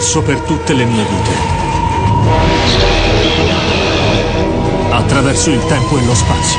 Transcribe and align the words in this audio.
Ho 0.00 0.02
corso 0.02 0.22
per 0.22 0.40
tutte 0.40 0.72
le 0.72 0.86
mie 0.86 1.04
vite. 1.04 1.30
Attraverso 4.88 5.50
il 5.50 5.62
tempo 5.66 5.98
e 5.98 6.04
lo 6.06 6.14
spazio. 6.14 6.58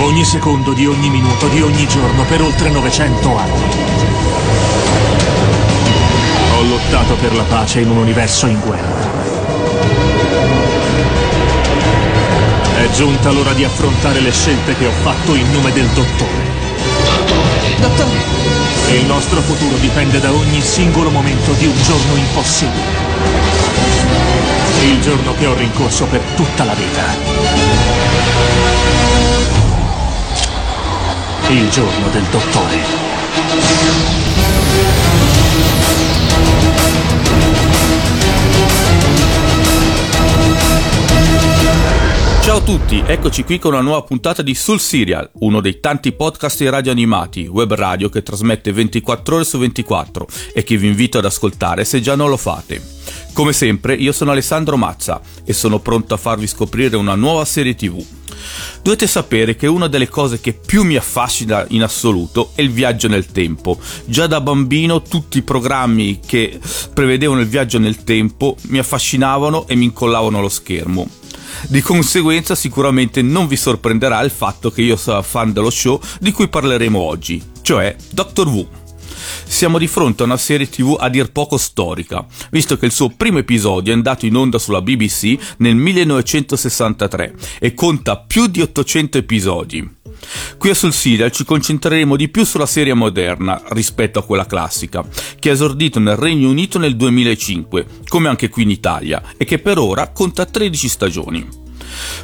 Ogni 0.00 0.22
secondo 0.22 0.74
di 0.74 0.84
ogni 0.86 1.08
minuto 1.08 1.48
di 1.48 1.62
ogni 1.62 1.88
giorno 1.88 2.24
per 2.24 2.42
oltre 2.42 2.68
900 2.68 3.36
anni. 3.38 3.62
Ho 6.58 6.62
lottato 6.64 7.14
per 7.14 7.34
la 7.34 7.44
pace 7.44 7.80
in 7.80 7.88
un 7.88 7.96
universo 7.96 8.46
in 8.48 8.60
guerra. 8.60 9.08
È 12.76 12.90
giunta 12.90 13.30
l'ora 13.30 13.54
di 13.54 13.64
affrontare 13.64 14.20
le 14.20 14.30
scelte 14.30 14.76
che 14.76 14.86
ho 14.86 14.92
fatto 15.00 15.34
in 15.34 15.50
nome 15.52 15.72
del 15.72 15.86
dottore. 15.86 16.44
Dottore, 17.80 18.37
Il 18.90 19.04
nostro 19.04 19.42
futuro 19.42 19.76
dipende 19.76 20.18
da 20.18 20.32
ogni 20.32 20.62
singolo 20.62 21.10
momento 21.10 21.52
di 21.52 21.66
un 21.66 21.82
giorno 21.82 22.16
impossibile. 22.16 22.86
Il 24.82 25.00
giorno 25.02 25.34
che 25.34 25.46
ho 25.46 25.54
rincorso 25.54 26.06
per 26.06 26.22
tutta 26.34 26.64
la 26.64 26.74
vita. 26.74 27.04
Il 31.48 31.68
giorno 31.68 32.08
del 32.08 32.24
dottore. 32.24 34.17
Ciao 42.48 42.56
a 42.56 42.62
tutti, 42.62 43.02
eccoci 43.06 43.44
qui 43.44 43.58
con 43.58 43.74
una 43.74 43.82
nuova 43.82 44.00
puntata 44.00 44.40
di 44.40 44.54
Sul 44.54 44.80
Serial, 44.80 45.30
uno 45.40 45.60
dei 45.60 45.80
tanti 45.80 46.12
podcast 46.12 46.56
di 46.56 46.70
radio 46.70 46.90
animati, 46.90 47.46
web 47.46 47.74
radio 47.74 48.08
che 48.08 48.22
trasmette 48.22 48.72
24 48.72 49.34
ore 49.34 49.44
su 49.44 49.58
24 49.58 50.26
e 50.54 50.64
che 50.64 50.78
vi 50.78 50.86
invito 50.86 51.18
ad 51.18 51.26
ascoltare 51.26 51.84
se 51.84 52.00
già 52.00 52.14
non 52.14 52.30
lo 52.30 52.38
fate. 52.38 52.82
Come 53.34 53.52
sempre, 53.52 53.96
io 53.96 54.12
sono 54.12 54.30
Alessandro 54.30 54.78
Mazza 54.78 55.20
e 55.44 55.52
sono 55.52 55.78
pronto 55.80 56.14
a 56.14 56.16
farvi 56.16 56.46
scoprire 56.46 56.96
una 56.96 57.16
nuova 57.16 57.44
serie 57.44 57.74
TV. 57.74 58.02
Dovete 58.82 59.06
sapere 59.06 59.54
che 59.54 59.66
una 59.66 59.86
delle 59.86 60.08
cose 60.08 60.40
che 60.40 60.54
più 60.54 60.84
mi 60.84 60.96
affascina 60.96 61.66
in 61.68 61.82
assoluto 61.82 62.52
è 62.54 62.62
il 62.62 62.70
viaggio 62.70 63.08
nel 63.08 63.26
tempo. 63.26 63.78
Già 64.06 64.26
da 64.26 64.40
bambino 64.40 65.02
tutti 65.02 65.36
i 65.36 65.42
programmi 65.42 66.20
che 66.24 66.58
prevedevano 66.94 67.40
il 67.40 67.46
viaggio 67.46 67.78
nel 67.78 68.04
tempo 68.04 68.56
mi 68.68 68.78
affascinavano 68.78 69.68
e 69.68 69.74
mi 69.74 69.84
incollavano 69.84 70.38
allo 70.38 70.48
schermo. 70.48 71.17
Di 71.68 71.80
conseguenza 71.80 72.54
sicuramente 72.54 73.22
non 73.22 73.46
vi 73.46 73.56
sorprenderà 73.56 74.20
il 74.22 74.30
fatto 74.30 74.70
che 74.70 74.82
io 74.82 74.96
sia 74.96 75.22
fan 75.22 75.52
dello 75.52 75.70
show 75.70 76.00
di 76.20 76.32
cui 76.32 76.48
parleremo 76.48 76.98
oggi, 76.98 77.42
cioè 77.62 77.94
Doctor 78.10 78.46
Who. 78.46 78.86
Siamo 79.44 79.78
di 79.78 79.86
fronte 79.86 80.22
a 80.22 80.26
una 80.26 80.36
serie 80.36 80.68
tv 80.68 80.96
a 80.98 81.08
dir 81.08 81.32
poco 81.32 81.56
storica, 81.56 82.24
visto 82.50 82.76
che 82.76 82.86
il 82.86 82.92
suo 82.92 83.10
primo 83.10 83.38
episodio 83.38 83.92
è 83.92 83.96
andato 83.96 84.26
in 84.26 84.36
onda 84.36 84.58
sulla 84.58 84.82
BBC 84.82 85.36
nel 85.58 85.74
1963 85.74 87.34
e 87.58 87.74
conta 87.74 88.18
più 88.18 88.46
di 88.46 88.60
800 88.60 89.18
episodi. 89.18 89.96
Qui 90.58 90.70
a 90.70 90.74
Sul 90.74 90.92
Serial 90.92 91.30
ci 91.30 91.44
concentreremo 91.44 92.16
di 92.16 92.28
più 92.28 92.44
sulla 92.44 92.66
serie 92.66 92.94
moderna 92.94 93.62
rispetto 93.68 94.18
a 94.18 94.24
quella 94.24 94.46
classica, 94.46 95.04
che 95.38 95.50
ha 95.50 95.52
esordito 95.52 95.98
nel 95.98 96.16
Regno 96.16 96.50
Unito 96.50 96.78
nel 96.78 96.96
2005, 96.96 97.86
come 98.08 98.28
anche 98.28 98.48
qui 98.48 98.64
in 98.64 98.70
Italia, 98.70 99.22
e 99.36 99.44
che 99.44 99.58
per 99.58 99.78
ora 99.78 100.08
conta 100.08 100.44
13 100.44 100.88
stagioni. 100.88 101.67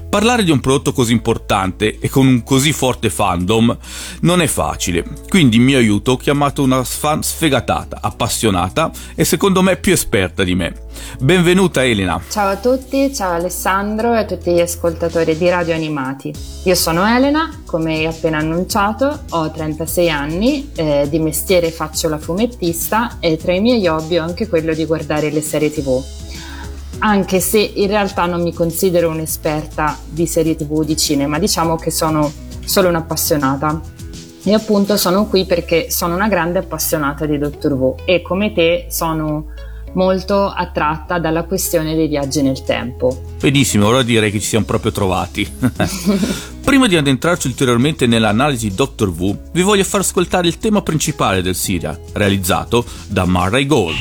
Parlare 0.09 0.45
di 0.45 0.51
un 0.51 0.61
prodotto 0.61 0.93
così 0.93 1.13
importante 1.13 1.99
e 1.99 2.09
con 2.09 2.27
un 2.27 2.43
così 2.43 2.73
forte 2.73 3.11
fandom 3.11 3.77
non 4.21 4.41
è 4.41 4.47
facile, 4.47 5.05
quindi 5.29 5.57
in 5.57 5.63
mio 5.63 5.79
aiuto 5.79 6.13
ho 6.13 6.17
chiamato 6.17 6.63
una 6.63 6.85
fan 6.85 7.23
sfegatata, 7.23 7.99
appassionata 8.01 8.91
e 9.15 9.25
secondo 9.25 9.63
me 9.63 9.77
più 9.77 9.93
esperta 9.93 10.45
di 10.45 10.55
me. 10.55 10.83
Benvenuta 11.19 11.85
Elena. 11.85 12.21
ciao 12.31 12.51
a 12.51 12.57
tutti, 12.57 13.13
ciao 13.13 13.33
Alessandro 13.33 14.15
e 14.15 14.19
a 14.19 14.25
tutti 14.25 14.53
gli 14.53 14.61
ascoltatori 14.61 15.37
di 15.37 15.49
Radio 15.49 15.75
Animati. 15.75 16.33
Io 16.65 16.75
sono 16.75 17.05
Elena, 17.05 17.63
come 17.67 17.95
hai 17.95 18.07
appena 18.07 18.39
annunciato, 18.39 19.25
ho 19.31 19.51
36 19.51 20.11
anni, 20.11 20.71
eh, 20.75 21.07
di 21.11 21.19
mestiere 21.19 21.71
faccio 21.71 22.09
la 22.09 22.19
fumettista 22.19 23.19
e 23.21 23.37
tra 23.37 23.53
i 23.53 23.61
miei 23.61 23.87
hobby 23.87 24.19
ho 24.19 24.23
anche 24.23 24.49
quello 24.49 24.73
di 24.75 24.85
guardare 24.85 25.31
le 25.31 25.43
serie 25.43 25.73
tv. 25.73 26.03
Anche 27.07 27.39
se 27.39 27.59
in 27.59 27.87
realtà 27.89 28.25
non 28.25 28.43
mi 28.43 28.55
considero 28.55 29.11
un'esperta 29.11 29.99
di 30.09 30.27
serie 30.27 30.57
tv 30.57 30.85
di 30.85 30.97
cinema, 30.97 31.39
diciamo 31.39 31.77
che 31.77 31.91
sono 31.91 32.33
solo 32.65 32.89
un'appassionata. 32.89 33.79
E 34.43 34.55
appunto 34.55 34.97
sono 34.97 35.27
qui 35.27 35.45
perché 35.45 35.91
sono 35.91 36.15
una 36.15 36.29
grande 36.29 36.61
appassionata 36.61 37.27
di 37.27 37.37
Doctor 37.37 37.73
Who 37.73 37.97
e 38.07 38.23
come 38.23 38.55
te 38.55 38.87
sono 38.89 39.53
molto 39.93 40.47
attratta 40.47 41.19
dalla 41.19 41.45
questione 41.45 41.95
dei 41.95 42.09
viaggi 42.09 42.41
nel 42.41 42.65
tempo. 42.65 43.23
Benissimo, 43.39 43.87
ora 43.87 44.03
direi 44.03 44.31
che 44.31 44.41
ci 44.41 44.49
siamo 44.49 44.65
proprio 44.65 44.91
trovati. 44.91 45.47
Prima 46.65 46.89
di 46.89 46.97
addentrarci 46.97 47.49
ulteriormente 47.49 48.07
nell'analisi 48.07 48.71
di 48.71 48.75
Doctor 48.75 49.11
Who, 49.11 49.41
vi 49.53 49.61
voglio 49.61 49.85
far 49.85 50.01
ascoltare 50.01 50.49
il 50.49 50.57
tema 50.57 50.81
principale 50.81 51.43
del 51.43 51.55
serial, 51.55 52.01
realizzato 52.15 52.83
da 53.09 53.27
Murray 53.27 53.67
Gold. 53.67 53.97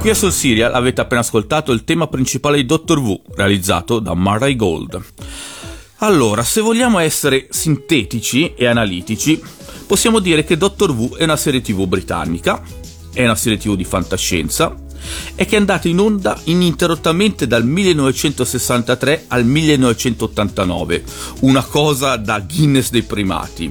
Qui 0.00 0.08
a 0.08 0.14
Soul 0.14 0.32
Serial 0.32 0.72
avete 0.72 1.02
appena 1.02 1.20
ascoltato 1.20 1.72
il 1.72 1.84
tema 1.84 2.06
principale 2.06 2.56
di 2.56 2.64
Doctor 2.64 2.98
Who, 3.00 3.20
realizzato 3.34 3.98
da 3.98 4.14
Murray 4.14 4.56
Gold. 4.56 4.98
Allora, 5.98 6.42
se 6.42 6.62
vogliamo 6.62 6.98
essere 7.00 7.48
sintetici 7.50 8.54
e 8.54 8.64
analitici, 8.64 9.38
possiamo 9.86 10.18
dire 10.20 10.42
che 10.42 10.56
Doctor 10.56 10.92
Who 10.92 11.16
è 11.16 11.24
una 11.24 11.36
serie 11.36 11.60
tv 11.60 11.84
britannica, 11.84 12.62
è 13.12 13.22
una 13.22 13.34
serie 13.34 13.58
tv 13.58 13.74
di 13.76 13.84
fantascienza, 13.84 14.74
e 15.34 15.44
che 15.44 15.56
è 15.56 15.58
andata 15.58 15.86
in 15.86 15.98
onda 15.98 16.38
ininterrottamente 16.44 17.46
dal 17.46 17.66
1963 17.66 19.24
al 19.28 19.44
1989, 19.44 21.04
una 21.40 21.62
cosa 21.62 22.16
da 22.16 22.40
Guinness 22.40 22.88
dei 22.88 23.02
primati. 23.02 23.70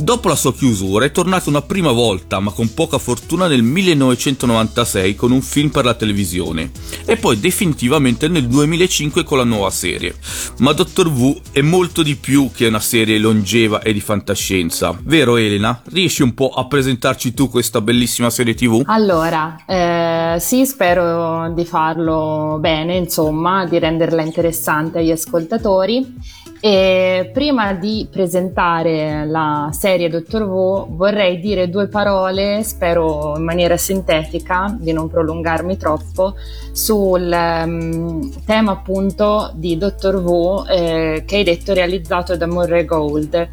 Dopo 0.00 0.28
la 0.28 0.36
sua 0.36 0.54
chiusura 0.54 1.06
è 1.06 1.10
tornato 1.10 1.48
una 1.48 1.60
prima 1.60 1.90
volta, 1.90 2.38
ma 2.38 2.52
con 2.52 2.72
poca 2.72 2.98
fortuna, 2.98 3.48
nel 3.48 3.64
1996 3.64 5.16
con 5.16 5.32
un 5.32 5.42
film 5.42 5.70
per 5.70 5.84
la 5.84 5.94
televisione 5.94 6.70
e 7.04 7.16
poi 7.16 7.40
definitivamente 7.40 8.28
nel 8.28 8.46
2005 8.46 9.24
con 9.24 9.38
la 9.38 9.44
nuova 9.44 9.70
serie. 9.70 10.14
Ma 10.58 10.72
Doctor 10.72 11.08
Who 11.08 11.40
è 11.50 11.62
molto 11.62 12.04
di 12.04 12.14
più 12.14 12.52
che 12.54 12.68
una 12.68 12.78
serie 12.78 13.18
longeva 13.18 13.82
e 13.82 13.92
di 13.92 14.00
fantascienza. 14.00 14.96
Vero 15.02 15.36
Elena? 15.36 15.82
Riesci 15.90 16.22
un 16.22 16.32
po' 16.32 16.50
a 16.50 16.66
presentarci 16.66 17.34
tu 17.34 17.48
questa 17.50 17.80
bellissima 17.80 18.30
serie 18.30 18.54
TV? 18.54 18.82
Allora, 18.86 19.64
eh, 19.66 20.36
sì, 20.38 20.64
spero 20.64 21.52
di 21.52 21.64
farlo 21.64 22.58
bene, 22.60 22.94
insomma, 22.94 23.66
di 23.66 23.80
renderla 23.80 24.22
interessante 24.22 25.00
agli 25.00 25.10
ascoltatori. 25.10 26.36
E 26.60 27.30
prima 27.32 27.72
di 27.72 28.08
presentare 28.10 29.24
la 29.26 29.70
serie 29.72 30.08
Dottor 30.08 30.42
Who 30.42 30.88
vorrei 30.90 31.38
dire 31.38 31.70
due 31.70 31.86
parole, 31.86 32.64
spero 32.64 33.36
in 33.36 33.44
maniera 33.44 33.76
sintetica, 33.76 34.76
di 34.76 34.92
non 34.92 35.08
prolungarmi 35.08 35.76
troppo, 35.76 36.34
sul 36.72 37.30
um, 37.30 38.28
tema 38.44 38.72
appunto 38.72 39.52
di 39.54 39.78
Dottor 39.78 40.16
Who 40.16 40.66
eh, 40.66 41.22
che 41.24 41.36
hai 41.36 41.44
detto 41.44 41.74
realizzato 41.74 42.36
da 42.36 42.48
Murray 42.48 42.84
Gold. 42.84 43.48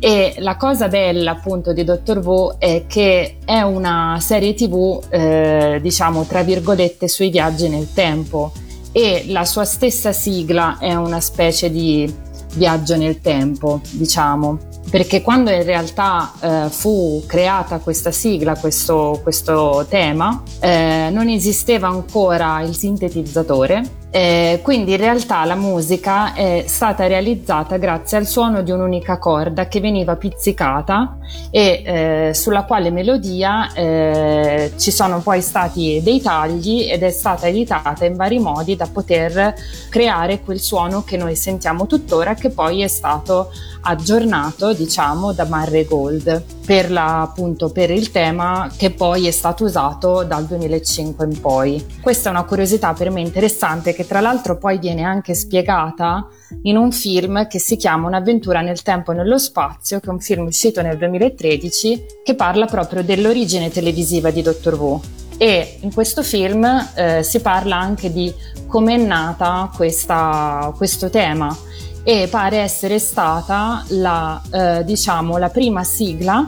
E 0.00 0.34
la 0.38 0.56
cosa 0.56 0.88
bella 0.88 1.32
appunto 1.32 1.72
di 1.72 1.84
Dottor 1.84 2.18
Who 2.18 2.56
è 2.58 2.84
che 2.88 3.36
è 3.44 3.60
una 3.60 4.16
serie 4.18 4.54
tv, 4.54 5.00
eh, 5.08 5.78
diciamo 5.80 6.24
tra 6.24 6.42
virgolette, 6.42 7.06
sui 7.06 7.30
viaggi 7.30 7.68
nel 7.68 7.92
tempo 7.92 8.50
e 8.92 9.26
la 9.28 9.44
sua 9.44 9.64
stessa 9.64 10.10
sigla 10.12 10.78
è 10.80 10.94
una 10.94 11.20
specie 11.20 11.70
di 11.70 12.12
viaggio 12.54 12.96
nel 12.96 13.20
tempo, 13.20 13.80
diciamo, 13.90 14.58
perché 14.90 15.22
quando 15.22 15.50
in 15.50 15.62
realtà 15.62 16.32
eh, 16.40 16.66
fu 16.70 17.22
creata 17.26 17.78
questa 17.78 18.10
sigla, 18.10 18.56
questo, 18.56 19.20
questo 19.22 19.86
tema, 19.88 20.42
eh, 20.60 21.08
non 21.12 21.28
esisteva 21.28 21.88
ancora 21.88 22.60
il 22.62 22.74
sintetizzatore 22.74 23.98
eh, 24.12 24.58
quindi 24.62 24.92
in 24.92 24.96
realtà 24.96 25.44
la 25.44 25.54
musica 25.54 26.34
è 26.34 26.64
stata 26.66 27.06
realizzata 27.06 27.76
grazie 27.76 28.18
al 28.18 28.26
suono 28.26 28.62
di 28.62 28.72
un'unica 28.72 29.18
corda 29.18 29.68
che 29.68 29.78
veniva 29.78 30.16
pizzicata 30.16 31.16
e 31.50 31.82
eh, 31.84 32.34
sulla 32.34 32.64
quale 32.64 32.90
melodia 32.90 33.72
eh, 33.72 34.72
ci 34.76 34.90
sono 34.90 35.20
poi 35.20 35.40
stati 35.40 36.00
dei 36.02 36.20
tagli 36.20 36.88
ed 36.90 37.04
è 37.04 37.10
stata 37.10 37.46
editata 37.46 38.04
in 38.04 38.16
vari 38.16 38.40
modi 38.40 38.74
da 38.74 38.88
poter 38.92 39.54
creare 39.88 40.40
quel 40.40 40.58
suono 40.58 41.04
che 41.04 41.16
noi 41.16 41.36
sentiamo 41.36 41.86
tuttora 41.86 42.34
che 42.34 42.50
poi 42.50 42.82
è 42.82 42.88
stato 42.88 43.50
aggiornato 43.82 44.72
diciamo 44.72 45.32
da 45.32 45.44
Murray 45.44 45.84
Gold 45.84 46.42
per, 46.64 46.90
la, 46.90 47.22
appunto, 47.22 47.70
per 47.70 47.90
il 47.90 48.10
tema 48.10 48.70
che 48.76 48.90
poi 48.90 49.26
è 49.26 49.30
stato 49.30 49.64
usato 49.64 50.22
dal 50.24 50.46
2005 50.46 51.24
in 51.24 51.40
poi. 51.40 51.84
Questa 52.00 52.28
è 52.28 52.32
una 52.32 52.44
curiosità 52.44 52.92
per 52.92 53.10
me 53.10 53.20
interessante 53.20 53.92
che 53.92 54.06
tra 54.06 54.20
l'altro 54.20 54.58
poi 54.58 54.78
viene 54.78 55.02
anche 55.02 55.34
spiegata 55.34 56.28
in 56.62 56.76
un 56.76 56.92
film 56.92 57.46
che 57.46 57.58
si 57.58 57.76
chiama 57.76 58.06
Un'avventura 58.06 58.60
nel 58.60 58.82
tempo 58.82 59.12
e 59.12 59.14
nello 59.14 59.38
spazio, 59.38 60.00
che 60.00 60.06
è 60.06 60.10
un 60.10 60.20
film 60.20 60.46
uscito 60.46 60.82
nel 60.82 60.96
2013 60.96 62.04
che 62.24 62.34
parla 62.34 62.66
proprio 62.66 63.02
dell'origine 63.02 63.70
televisiva 63.70 64.30
di 64.30 64.42
Doctor 64.42 64.74
Who. 64.74 65.00
E 65.38 65.78
in 65.80 65.92
questo 65.92 66.22
film 66.22 66.64
eh, 66.94 67.22
si 67.22 67.40
parla 67.40 67.76
anche 67.76 68.12
di 68.12 68.32
come 68.66 68.94
è 68.94 68.98
nata 68.98 69.70
questa, 69.74 70.72
questo 70.76 71.08
tema 71.08 71.56
e 72.02 72.28
pare 72.28 72.58
essere 72.58 72.98
stata 72.98 73.84
la, 73.88 74.40
eh, 74.50 74.84
diciamo, 74.84 75.36
la 75.36 75.48
prima 75.48 75.84
sigla 75.84 76.46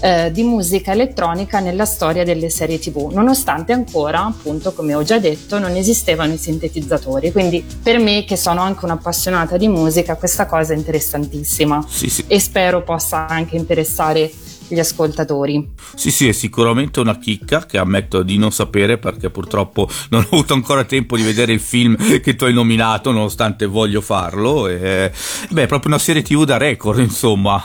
eh, 0.00 0.30
di 0.30 0.42
musica 0.42 0.92
elettronica 0.92 1.60
nella 1.60 1.84
storia 1.84 2.24
delle 2.24 2.50
serie 2.50 2.78
tv, 2.78 3.10
nonostante 3.12 3.72
ancora, 3.72 4.24
appunto, 4.26 4.72
come 4.72 4.94
ho 4.94 5.02
già 5.02 5.18
detto, 5.18 5.58
non 5.58 5.74
esistevano 5.74 6.34
i 6.34 6.38
sintetizzatori. 6.38 7.32
Quindi 7.32 7.64
per 7.82 7.98
me, 7.98 8.24
che 8.24 8.36
sono 8.36 8.60
anche 8.60 8.84
un'appassionata 8.84 9.56
di 9.56 9.68
musica, 9.68 10.16
questa 10.16 10.46
cosa 10.46 10.74
è 10.74 10.76
interessantissima 10.76 11.84
sì, 11.88 12.08
sì. 12.08 12.24
e 12.26 12.38
spero 12.40 12.82
possa 12.82 13.26
anche 13.26 13.56
interessare 13.56 14.30
gli 14.68 14.78
ascoltatori. 14.78 15.72
Sì, 15.94 16.10
sì, 16.10 16.28
è 16.28 16.32
sicuramente 16.32 17.00
una 17.00 17.18
chicca 17.18 17.66
che 17.66 17.78
ammetto 17.78 18.22
di 18.22 18.38
non 18.38 18.52
sapere 18.52 18.98
perché 18.98 19.30
purtroppo 19.30 19.88
non 20.10 20.22
ho 20.22 20.34
avuto 20.34 20.54
ancora 20.54 20.84
tempo 20.84 21.16
di 21.16 21.22
vedere 21.22 21.52
il 21.52 21.60
film 21.60 21.96
che 22.20 22.34
tu 22.34 22.44
hai 22.44 22.52
nominato, 22.52 23.10
nonostante 23.10 23.66
voglio 23.66 24.00
farlo. 24.00 24.66
E, 24.68 25.10
beh, 25.50 25.62
è 25.62 25.66
proprio 25.66 25.90
una 25.90 26.00
serie 26.00 26.22
TV 26.22 26.44
da 26.44 26.56
record, 26.56 26.98
insomma, 26.98 27.62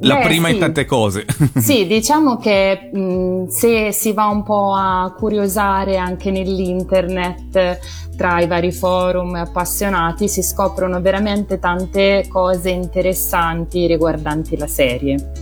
la 0.00 0.16
beh, 0.16 0.22
prima 0.22 0.48
sì. 0.48 0.54
in 0.54 0.60
tante 0.60 0.84
cose. 0.84 1.26
Sì, 1.56 1.86
diciamo 1.88 2.36
che 2.38 2.90
mh, 2.92 3.48
se 3.48 3.92
si 3.92 4.12
va 4.12 4.26
un 4.26 4.42
po' 4.42 4.74
a 4.74 5.14
curiosare 5.16 5.96
anche 5.96 6.30
nell'internet 6.30 8.04
tra 8.16 8.40
i 8.40 8.46
vari 8.46 8.72
forum 8.72 9.34
appassionati 9.34 10.26
si 10.26 10.42
scoprono 10.42 11.00
veramente 11.00 11.58
tante 11.58 12.26
cose 12.28 12.70
interessanti 12.70 13.86
riguardanti 13.86 14.56
la 14.56 14.66
serie. 14.66 15.32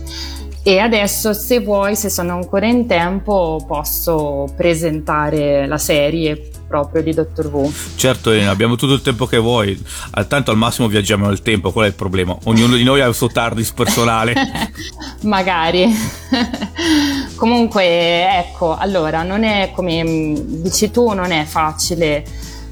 E 0.67 0.79
adesso, 0.79 1.31
se 1.33 1.59
vuoi, 1.59 1.95
se 1.95 2.09
sono 2.09 2.33
ancora 2.33 2.65
in 2.65 2.87
tempo, 2.87 3.63
posso 3.67 4.51
presentare 4.57 5.67
la 5.67 5.77
serie 5.77 6.49
proprio 6.67 7.03
di 7.03 7.13
Doctor 7.13 7.53
Who. 7.53 7.71
Certo, 7.93 8.31
Elena, 8.31 8.49
abbiamo 8.49 8.75
tutto 8.75 8.93
il 8.93 9.03
tempo 9.03 9.27
che 9.27 9.37
vuoi. 9.37 9.79
Tanto 10.27 10.49
al 10.49 10.57
massimo 10.57 10.87
viaggiamo 10.87 11.27
nel 11.27 11.43
tempo, 11.43 11.71
qual 11.71 11.85
è 11.85 11.89
il 11.89 11.93
problema? 11.93 12.35
Ognuno 12.45 12.77
di 12.77 12.83
noi 12.83 12.99
ha 12.99 13.05
il 13.05 13.13
suo 13.13 13.27
TARDIS 13.27 13.73
personale. 13.73 14.33
Magari. 15.21 15.85
Comunque, 17.37 18.39
ecco, 18.39 18.75
allora, 18.75 19.21
non 19.21 19.43
è 19.43 19.69
come 19.71 20.33
dici 20.35 20.89
tu, 20.89 21.13
non 21.13 21.31
è 21.31 21.45
facile 21.45 22.25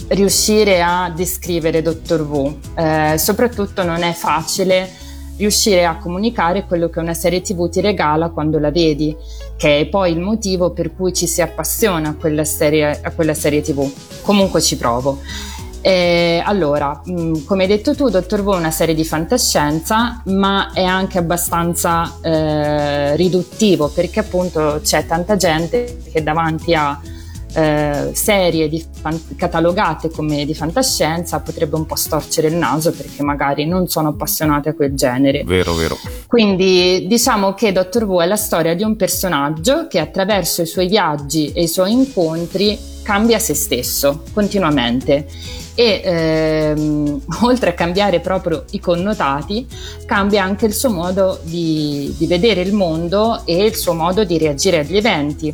riuscire 0.08 0.82
a 0.82 1.14
descrivere 1.16 1.84
Doctor 1.84 2.22
Who. 2.22 2.58
Eh, 2.74 3.20
soprattutto 3.20 3.84
non 3.84 4.02
è 4.02 4.14
facile 4.14 5.02
riuscire 5.38 5.86
a 5.86 5.98
comunicare 5.98 6.66
quello 6.66 6.90
che 6.90 7.00
una 7.00 7.14
serie 7.14 7.42
tv 7.42 7.70
ti 7.70 7.82
regala 7.82 8.30
quando 8.30 8.60
la 8.60 8.72
vedi, 8.72 9.16
che 9.58 9.82
è 9.82 9.86
poi 9.88 10.12
il 10.12 10.20
motivo 10.20 10.72
per 10.72 10.96
cui 10.96 11.14
ci 11.14 11.28
si 11.28 11.42
appassiona 11.42 12.10
a 12.10 12.16
quella 12.16 12.44
serie, 12.44 13.00
a 13.02 13.12
quella 13.12 13.34
serie 13.34 13.62
tv. 13.62 13.92
Comunque 14.22 14.62
ci 14.62 14.78
provo. 14.78 15.20
Eh, 15.86 16.42
allora, 16.46 17.02
mh, 17.04 17.44
come 17.44 17.64
hai 17.64 17.68
detto 17.68 17.94
tu, 17.94 18.08
Dottor 18.08 18.40
Who 18.40 18.54
è 18.56 18.58
una 18.58 18.72
serie 18.72 18.96
di 18.96 19.04
fantascienza, 19.04 20.22
ma 20.28 20.72
è 20.72 20.84
anche 20.84 21.18
abbastanza 21.18 22.20
eh, 22.22 23.18
riduttivo 23.18 23.90
perché 23.90 24.22
appunto 24.22 24.80
c'è 24.82 25.06
tanta 25.06 25.36
gente 25.36 25.98
che 26.10 26.24
davanti 26.24 26.74
a 26.74 26.98
eh, 27.54 28.12
serie 28.14 28.68
di 28.68 28.84
fan- 28.92 29.36
catalogate 29.36 30.10
come 30.10 30.46
di 30.46 30.54
fantascienza 30.54 31.40
potrebbe 31.40 31.76
un 31.76 31.86
po' 31.86 31.96
storcere 31.96 32.48
il 32.48 32.56
naso 32.56 32.92
perché 32.92 33.24
magari 33.24 33.66
non 33.66 33.88
sono 33.88 34.10
appassionate 34.10 34.70
a 34.70 34.74
quel 34.74 34.94
genere. 34.94 35.44
Vero, 35.44 35.74
vero. 35.74 35.98
Quindi 36.28 37.06
diciamo 37.08 37.54
che 37.54 37.72
Doctor 37.72 38.04
Who 38.04 38.22
è 38.22 38.26
la 38.26 38.36
storia 38.36 38.74
di 38.74 38.84
un 38.84 38.96
personaggio 38.96 39.88
che 39.88 40.00
attraverso 40.00 40.62
i 40.62 40.66
suoi 40.66 40.88
viaggi 40.88 41.52
e 41.52 41.64
i 41.64 41.68
suoi 41.68 41.92
incontri 41.92 42.78
cambia 43.04 43.38
se 43.38 43.54
stesso 43.54 44.24
continuamente 44.34 45.28
e 45.76 46.02
ehm, 46.04 47.22
oltre 47.44 47.72
a 47.72 47.74
cambiare 47.74 48.20
proprio 48.20 48.66
i 48.72 48.80
connotati 48.80 49.68
cambia 50.06 50.44
anche 50.44 50.66
il 50.66 50.74
suo 50.74 50.90
modo 50.90 51.40
di, 51.44 52.14
di, 52.18 52.28
vedere 52.28 52.62
il 52.62 52.74
mondo 52.74 53.42
e 53.46 53.66
il 53.66 53.76
suo 53.76 53.94
modo 53.94 54.24
di 54.24 54.38
reagire 54.38 54.80
agli 54.80 54.98
eventi 54.98 55.54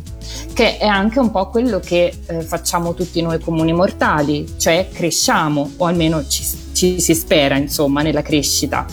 che 0.52 0.78
è 0.78 0.86
anche 0.86 1.18
un 1.18 1.30
po' 1.30 1.48
quello 1.48 1.80
che 1.80 2.12
eh, 2.26 2.40
facciamo 2.42 2.94
tutti 2.94 3.22
noi 3.22 3.38
comuni 3.40 3.72
mortali 3.72 4.54
cioè 4.56 4.88
cresciamo 4.92 5.72
o 5.76 5.86
almeno 5.86 6.26
ci, 6.26 6.44
ci 6.72 7.00
si 7.00 7.14
spera 7.14 7.56
insomma 7.56 8.00
nella 8.00 8.22
crescita. 8.22 8.86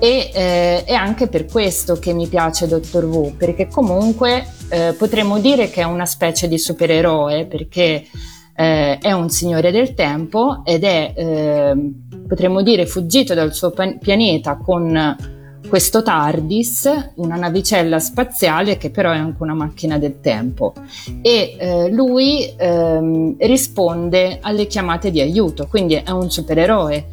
E 0.00 0.30
eh, 0.34 0.82
è 0.82 0.94
anche 0.94 1.28
per 1.28 1.46
questo 1.46 2.00
che 2.00 2.12
mi 2.12 2.26
piace 2.26 2.66
Doctor 2.66 3.04
Who 3.04 3.34
perché 3.36 3.68
comunque 3.68 4.44
eh, 4.68 4.94
potremmo 4.98 5.38
dire 5.38 5.70
che 5.70 5.82
è 5.82 5.84
una 5.84 6.06
specie 6.06 6.48
di 6.48 6.58
supereroe 6.58 7.46
perché 7.46 8.04
eh, 8.54 8.98
è 8.98 9.12
un 9.12 9.30
signore 9.30 9.70
del 9.70 9.94
tempo 9.94 10.62
ed 10.64 10.84
è, 10.84 11.12
eh, 11.16 11.92
potremmo 12.26 12.62
dire, 12.62 12.86
fuggito 12.86 13.34
dal 13.34 13.54
suo 13.54 13.70
pan- 13.70 13.98
pianeta 13.98 14.56
con 14.56 15.16
questo 15.68 16.02
TARDIS, 16.02 17.12
una 17.16 17.36
navicella 17.36 17.98
spaziale 17.98 18.76
che 18.76 18.90
però 18.90 19.10
è 19.10 19.16
anche 19.16 19.42
una 19.42 19.54
macchina 19.54 19.98
del 19.98 20.20
tempo. 20.20 20.74
E 21.22 21.56
eh, 21.58 21.90
lui 21.90 22.52
ehm, 22.56 23.36
risponde 23.38 24.38
alle 24.42 24.66
chiamate 24.66 25.10
di 25.10 25.20
aiuto, 25.20 25.66
quindi 25.68 25.94
è 25.94 26.10
un 26.10 26.30
supereroe, 26.30 27.06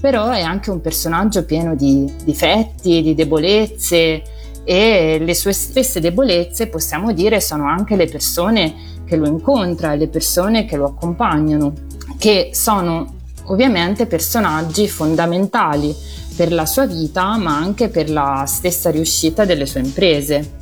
però 0.00 0.30
è 0.30 0.40
anche 0.40 0.70
un 0.70 0.80
personaggio 0.80 1.44
pieno 1.44 1.76
di 1.76 2.12
difetti, 2.24 3.02
di 3.02 3.14
debolezze 3.14 4.22
e 4.64 5.18
le 5.20 5.34
sue 5.34 5.52
stesse 5.52 6.00
debolezze 6.00 6.68
possiamo 6.68 7.12
dire 7.12 7.40
sono 7.40 7.66
anche 7.66 7.96
le 7.96 8.06
persone 8.06 8.74
che 9.12 9.16
lo 9.16 9.26
incontra, 9.26 9.94
le 9.94 10.08
persone 10.08 10.64
che 10.64 10.76
lo 10.76 10.86
accompagnano, 10.86 11.74
che 12.16 12.50
sono 12.54 13.20
ovviamente 13.46 14.06
personaggi 14.06 14.88
fondamentali 14.88 15.94
per 16.34 16.50
la 16.50 16.64
sua 16.64 16.86
vita 16.86 17.36
ma 17.36 17.54
anche 17.54 17.88
per 17.88 18.08
la 18.08 18.44
stessa 18.46 18.88
riuscita 18.90 19.44
delle 19.44 19.66
sue 19.66 19.80
imprese. 19.80 20.60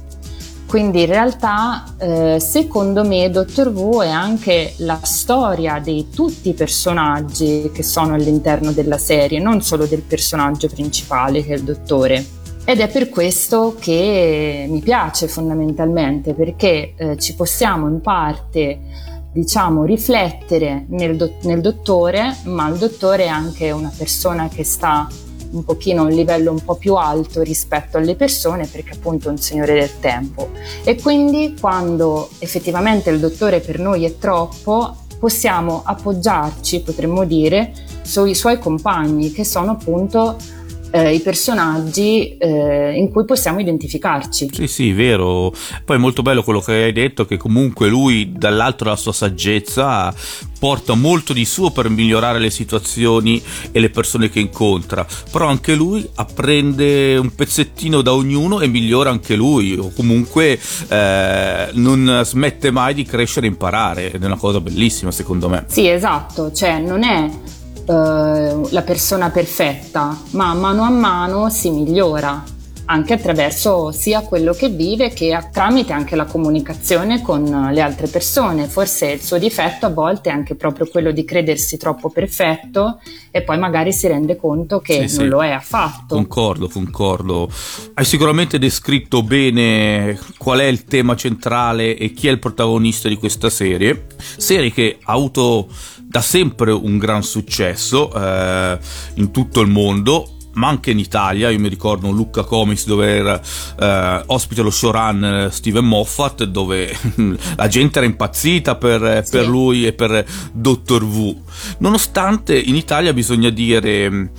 Quindi 0.66 1.02
in 1.02 1.07
realtà 1.07 1.95
eh, 1.99 2.38
secondo 2.40 3.04
me 3.04 3.30
Dottor 3.30 3.69
Who 3.69 4.02
è 4.02 4.09
anche 4.09 4.75
la 4.78 4.99
storia 5.02 5.78
di 5.78 6.09
tutti 6.12 6.49
i 6.49 6.54
personaggi 6.54 7.71
che 7.73 7.83
sono 7.85 8.14
all'interno 8.14 8.73
della 8.73 8.99
serie, 8.99 9.38
non 9.40 9.62
solo 9.62 9.87
del 9.87 10.02
personaggio 10.02 10.69
principale 10.69 11.45
che 11.45 11.54
è 11.54 11.57
il 11.57 11.62
dottore. 11.62 12.39
Ed 12.64 12.79
è 12.79 12.88
per 12.88 13.09
questo 13.09 13.76
che 13.79 14.67
mi 14.69 14.81
piace 14.81 15.26
fondamentalmente, 15.29 16.35
perché 16.35 16.95
eh, 16.97 17.17
ci 17.19 17.35
possiamo 17.35 17.88
in 17.88 18.00
parte 18.00 18.79
diciamo 19.33 19.85
riflettere 19.85 20.87
nel, 20.88 21.17
do- 21.17 21.35
nel 21.43 21.61
dottore, 21.61 22.37
ma 22.45 22.69
il 22.69 22.79
dottore 22.79 23.25
è 23.25 23.29
anche 23.29 23.71
una 23.71 23.93
persona 23.97 24.49
che 24.49 24.64
sta 24.64 25.09
un 25.52 25.64
pochino 25.64 26.02
a 26.02 26.05
un 26.05 26.12
livello 26.12 26.52
un 26.52 26.62
po' 26.62 26.76
più 26.76 26.95
alto 26.95 27.43
rispetto 27.43 27.97
alle 27.97 28.14
persone 28.14 28.67
perché 28.67 28.93
appunto 28.93 29.29
è 29.29 29.31
un 29.33 29.38
signore 29.38 29.75
del 29.75 29.99
tempo. 30.00 30.50
E 30.85 31.00
quindi 31.00 31.57
quando 31.59 32.29
effettivamente 32.38 33.11
il 33.11 33.19
dottore 33.19 33.61
per 33.61 33.79
noi 33.79 34.05
è 34.05 34.17
troppo 34.19 34.97
possiamo 35.19 35.83
appoggiarci 35.85 36.81
potremmo 36.81 37.25
dire 37.25 37.73
sui 38.02 38.35
suoi 38.35 38.59
compagni 38.59 39.33
che 39.33 39.45
sono 39.45 39.73
appunto 39.73 40.37
eh, 40.90 41.14
i 41.14 41.20
personaggi 41.20 42.37
eh, 42.37 42.92
in 42.94 43.11
cui 43.11 43.25
possiamo 43.25 43.61
identificarci. 43.61 44.50
Sì, 44.52 44.66
sì, 44.66 44.92
vero. 44.92 45.52
Poi 45.85 45.97
è 45.97 45.99
molto 45.99 46.23
bello 46.23 46.42
quello 46.42 46.61
che 46.61 46.73
hai 46.73 46.92
detto, 46.92 47.25
che 47.25 47.37
comunque 47.37 47.88
lui, 47.88 48.32
dall'altro 48.37 48.88
la 48.88 48.97
sua 48.97 49.12
saggezza, 49.12 50.14
porta 50.59 50.94
molto 50.94 51.32
di 51.32 51.44
suo 51.47 51.70
per 51.70 51.88
migliorare 51.88 52.38
le 52.38 52.50
situazioni 52.50 53.42
e 53.73 53.80
le 53.80 53.88
persone 53.88 54.28
che 54.28 54.40
incontra, 54.40 55.06
però 55.32 55.47
anche 55.47 55.75
lui 55.75 56.06
apprende 56.16 57.16
un 57.16 57.35
pezzettino 57.35 58.02
da 58.02 58.12
ognuno 58.12 58.61
e 58.61 58.68
migliora 58.68 59.11
anche 59.11 59.37
lui, 59.37 59.76
o 59.78 59.90
comunque 59.97 60.59
eh, 60.88 61.68
non 61.73 62.20
smette 62.25 62.70
mai 62.70 62.92
di 62.92 63.04
crescere 63.04 63.47
e 63.47 63.49
imparare, 63.49 64.12
ed 64.12 64.23
è 64.23 64.26
una 64.26 64.37
cosa 64.37 64.61
bellissima 64.61 65.11
secondo 65.11 65.49
me. 65.49 65.64
Sì, 65.66 65.88
esatto, 65.88 66.52
cioè 66.52 66.78
non 66.78 67.04
è 67.04 67.30
eh, 67.87 68.60
la 68.70 68.82
persona 68.82 69.30
perfetta, 69.30 70.16
ma 70.30 70.54
mano 70.54 70.82
a 70.82 70.90
mano 70.90 71.50
si 71.50 71.70
migliora 71.70 72.58
anche 72.90 73.14
attraverso 73.14 73.92
sia 73.92 74.23
quello 74.23 74.52
che 74.52 74.68
vive 74.68 75.11
che 75.11 75.38
tramite 75.52 75.92
anche 75.92 76.16
la 76.16 76.25
comunicazione 76.25 77.23
con 77.23 77.44
le 77.73 77.80
altre 77.80 78.09
persone. 78.09 78.66
Forse 78.66 79.12
il 79.12 79.23
suo 79.23 79.38
difetto 79.38 79.87
a 79.87 79.90
volte 79.90 80.28
è 80.28 80.32
anche 80.32 80.56
proprio 80.56 80.88
quello 80.88 81.12
di 81.12 81.25
credersi 81.25 81.76
troppo 81.76 82.11
perfetto 82.11 83.00
e 83.30 83.42
poi 83.42 83.59
magari 83.59 83.92
si 83.92 84.09
rende 84.09 84.37
conto 84.37 84.80
che 84.80 85.06
sì, 85.09 85.18
non 85.18 85.26
sì. 85.26 85.26
lo 85.26 85.44
è 85.44 85.50
affatto. 85.50 86.16
Concordo, 86.16 86.68
concordo. 86.68 87.49
Hai 87.94 88.04
sicuramente 88.04 88.59
descritto 88.59 89.23
bene 89.23 90.18
qual 90.37 90.59
è 90.59 90.64
il 90.64 90.82
tema 90.82 91.14
centrale 91.14 91.97
e 91.97 92.11
chi 92.11 92.26
è 92.26 92.32
il 92.32 92.40
protagonista 92.40 93.09
di 93.09 93.16
questa 93.16 93.50
serie. 93.50 94.06
Serie 94.37 94.73
che 94.73 94.99
ha 95.04 95.12
avuto 95.12 95.68
da 96.02 96.20
sempre 96.20 96.73
un 96.73 96.99
gran 96.99 97.23
successo 97.23 98.12
eh, 98.12 98.78
in 99.14 99.30
tutto 99.30 99.61
il 99.61 99.68
mondo 99.68 100.38
ma 100.54 100.69
anche 100.69 100.90
in 100.90 100.99
Italia, 100.99 101.50
io 101.50 101.59
mi 101.59 101.69
ricordo 101.69 102.09
un 102.09 102.14
Lucca 102.14 102.42
Comics 102.42 102.87
dove 102.87 103.09
era 103.09 103.40
eh, 103.78 104.23
ospite 104.26 104.62
lo 104.62 104.71
showrun 104.71 105.49
Steven 105.50 105.85
Moffat 105.85 106.45
dove 106.45 106.97
la 107.57 107.69
gente 107.69 107.99
era 107.99 108.07
impazzita 108.07 108.76
per, 108.76 109.23
sì. 109.25 109.30
per 109.30 109.47
lui 109.47 109.87
e 109.87 109.92
per 109.92 110.25
Dottor 110.52 111.04
V 111.04 111.37
nonostante 111.78 112.59
in 112.59 112.75
Italia 112.75 113.12
bisogna 113.12 113.50
dire 113.50 114.30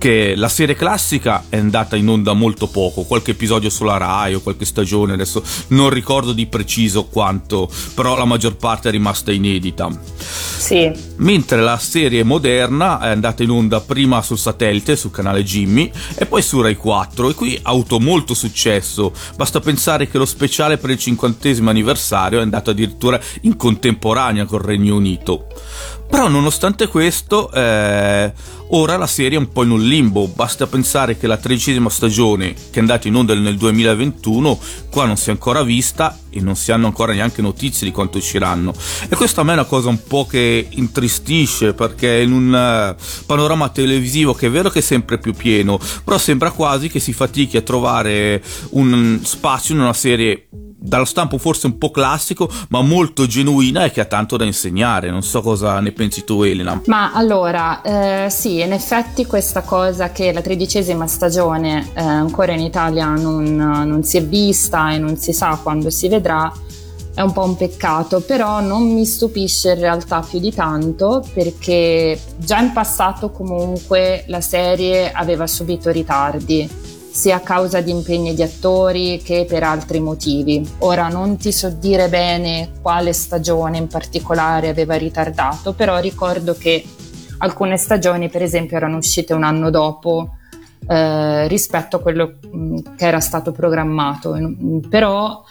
che 0.00 0.32
la 0.34 0.48
serie 0.48 0.74
classica 0.74 1.44
è 1.50 1.58
andata 1.58 1.94
in 1.94 2.08
onda 2.08 2.32
molto 2.32 2.68
poco, 2.68 3.02
qualche 3.02 3.32
episodio 3.32 3.68
sulla 3.68 3.98
Rai 3.98 4.32
o 4.32 4.40
qualche 4.40 4.64
stagione, 4.64 5.12
adesso 5.12 5.42
non 5.68 5.90
ricordo 5.90 6.32
di 6.32 6.46
preciso 6.46 7.04
quanto, 7.04 7.70
però 7.92 8.16
la 8.16 8.24
maggior 8.24 8.56
parte 8.56 8.88
è 8.88 8.92
rimasta 8.92 9.30
inedita. 9.30 9.90
Sì. 10.16 10.90
Mentre 11.16 11.60
la 11.60 11.76
serie 11.76 12.24
moderna 12.24 12.98
è 12.98 13.10
andata 13.10 13.42
in 13.42 13.50
onda 13.50 13.82
prima 13.82 14.22
sul 14.22 14.38
satellite, 14.38 14.96
sul 14.96 15.10
canale 15.10 15.44
Jimmy, 15.44 15.92
e 16.14 16.24
poi 16.24 16.40
su 16.40 16.62
Rai 16.62 16.76
4 16.76 17.28
e 17.28 17.34
qui 17.34 17.58
ha 17.62 17.68
avuto 17.68 18.00
molto 18.00 18.32
successo, 18.32 19.12
basta 19.36 19.60
pensare 19.60 20.08
che 20.08 20.16
lo 20.16 20.24
speciale 20.24 20.78
per 20.78 20.88
il 20.88 20.98
cinquantesimo 20.98 21.68
anniversario 21.68 22.38
è 22.38 22.42
andato 22.42 22.70
addirittura 22.70 23.20
in 23.42 23.54
contemporanea 23.54 24.46
col 24.46 24.62
Regno 24.62 24.96
Unito. 24.96 25.46
Però 26.10 26.28
nonostante 26.28 26.88
questo, 26.88 27.50
eh, 27.52 28.32
ora 28.70 28.96
la 28.96 29.06
serie 29.06 29.38
è 29.38 29.40
un 29.40 29.52
po' 29.52 29.62
in 29.62 29.70
un 29.70 29.80
limbo, 29.80 30.26
basta 30.26 30.66
pensare 30.66 31.16
che 31.16 31.28
la 31.28 31.36
tredicesima 31.36 31.88
stagione, 31.88 32.52
che 32.52 32.78
è 32.78 32.78
andata 32.80 33.06
in 33.06 33.14
onda 33.14 33.32
nel 33.34 33.56
2021, 33.56 34.58
qua 34.90 35.06
non 35.06 35.16
si 35.16 35.28
è 35.28 35.32
ancora 35.32 35.62
vista 35.62 36.18
e 36.28 36.40
non 36.40 36.56
si 36.56 36.72
hanno 36.72 36.86
ancora 36.86 37.12
neanche 37.12 37.40
notizie 37.42 37.86
di 37.86 37.92
quanto 37.92 38.18
usciranno. 38.18 38.74
E 39.08 39.14
questa 39.14 39.42
a 39.42 39.44
me 39.44 39.52
è 39.52 39.54
una 39.54 39.64
cosa 39.64 39.88
un 39.88 40.02
po' 40.02 40.26
che 40.26 40.66
intristisce, 40.68 41.74
perché 41.74 42.20
in 42.20 42.32
un 42.32 42.54
eh, 42.54 42.96
panorama 43.24 43.68
televisivo 43.68 44.34
che 44.34 44.48
è 44.48 44.50
vero 44.50 44.68
che 44.68 44.80
è 44.80 44.82
sempre 44.82 45.18
più 45.18 45.32
pieno, 45.32 45.78
però 46.04 46.18
sembra 46.18 46.50
quasi 46.50 46.88
che 46.90 46.98
si 46.98 47.12
fatichi 47.12 47.56
a 47.56 47.62
trovare 47.62 48.42
un 48.70 49.20
spazio 49.22 49.74
in 49.74 49.80
una 49.80 49.94
serie 49.94 50.48
dallo 50.80 51.04
stampo 51.04 51.36
forse 51.36 51.66
un 51.66 51.76
po' 51.76 51.90
classico, 51.90 52.48
ma 52.70 52.80
molto 52.80 53.26
genuina 53.26 53.84
e 53.84 53.90
che 53.90 54.00
ha 54.00 54.06
tanto 54.06 54.36
da 54.36 54.44
insegnare. 54.44 55.10
Non 55.10 55.22
so 55.22 55.42
cosa 55.42 55.78
ne 55.80 55.92
pensi 55.92 56.24
tu, 56.24 56.42
Elena. 56.42 56.80
Ma 56.86 57.12
allora, 57.12 57.82
eh, 57.82 58.30
sì, 58.30 58.60
in 58.60 58.72
effetti 58.72 59.26
questa 59.26 59.62
cosa 59.62 60.10
che 60.10 60.32
la 60.32 60.40
tredicesima 60.40 61.06
stagione 61.06 61.90
eh, 61.94 62.00
ancora 62.00 62.52
in 62.52 62.60
Italia 62.60 63.08
non, 63.14 63.54
non 63.54 64.02
si 64.02 64.16
è 64.16 64.24
vista 64.24 64.92
e 64.92 64.98
non 64.98 65.16
si 65.16 65.32
sa 65.32 65.58
quando 65.62 65.90
si 65.90 66.08
vedrà 66.08 66.50
è 67.12 67.22
un 67.22 67.32
po' 67.32 67.42
un 67.42 67.56
peccato, 67.56 68.20
però 68.20 68.60
non 68.60 68.94
mi 68.94 69.04
stupisce 69.04 69.72
in 69.72 69.80
realtà 69.80 70.20
più 70.20 70.38
di 70.38 70.54
tanto 70.54 71.22
perché 71.34 72.18
già 72.36 72.60
in 72.60 72.72
passato 72.72 73.30
comunque 73.30 74.24
la 74.28 74.40
serie 74.40 75.10
aveva 75.12 75.46
subito 75.46 75.90
ritardi 75.90 76.68
sia 77.10 77.36
a 77.36 77.40
causa 77.40 77.80
di 77.80 77.90
impegni 77.90 78.34
di 78.34 78.42
attori 78.42 79.20
che 79.22 79.44
per 79.48 79.62
altri 79.62 80.00
motivi. 80.00 80.66
Ora 80.78 81.08
non 81.08 81.36
ti 81.36 81.52
so 81.52 81.70
dire 81.70 82.08
bene 82.08 82.70
quale 82.80 83.12
stagione 83.12 83.78
in 83.78 83.88
particolare 83.88 84.68
aveva 84.68 84.94
ritardato, 84.94 85.72
però 85.72 85.98
ricordo 85.98 86.54
che 86.54 86.84
alcune 87.38 87.76
stagioni 87.76 88.28
per 88.28 88.42
esempio 88.42 88.76
erano 88.76 88.98
uscite 88.98 89.32
un 89.32 89.42
anno 89.42 89.70
dopo 89.70 90.36
eh, 90.86 91.48
rispetto 91.48 91.96
a 91.96 92.00
quello 92.00 92.38
mm, 92.54 92.76
che 92.96 93.06
era 93.06 93.20
stato 93.20 93.52
programmato. 93.52 94.36
Però 94.88 95.42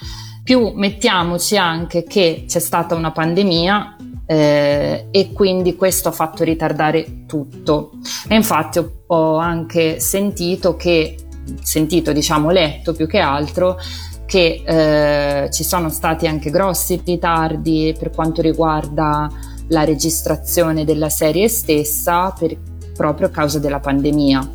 più 0.44 0.72
mettiamoci 0.76 1.58
anche 1.58 2.04
che 2.04 2.46
c'è 2.48 2.60
stata 2.60 2.96
una 2.96 3.12
pandemia 3.12 3.96
eh, 4.26 5.08
e 5.12 5.32
quindi 5.34 5.76
questo 5.76 6.10
ha 6.10 6.12
fatto 6.12 6.44
ritardare 6.44 7.26
tutto. 7.26 7.92
E 8.28 8.36
infatti 8.36 8.80
ho, 8.80 8.92
ho 9.08 9.38
anche 9.38 10.00
sentito 10.00 10.76
che 10.76 11.16
sentito, 11.62 12.12
diciamo 12.12 12.50
letto 12.50 12.94
più 12.94 13.08
che 13.08 13.20
altro, 13.20 13.78
che 14.26 14.62
eh, 14.64 15.50
ci 15.52 15.64
sono 15.64 15.90
stati 15.90 16.28
anche 16.28 16.52
grossi 16.52 17.02
ritardi 17.04 17.96
per 17.98 18.12
quanto 18.12 18.42
riguarda 18.42 19.30
la 19.70 19.84
registrazione 19.84 20.86
della 20.86 21.10
serie 21.10 21.48
stessa 21.48 22.32
per, 22.38 22.56
proprio 22.96 23.28
a 23.28 23.32
causa 23.32 23.60
della 23.60 23.80
pandemia. 23.80 24.52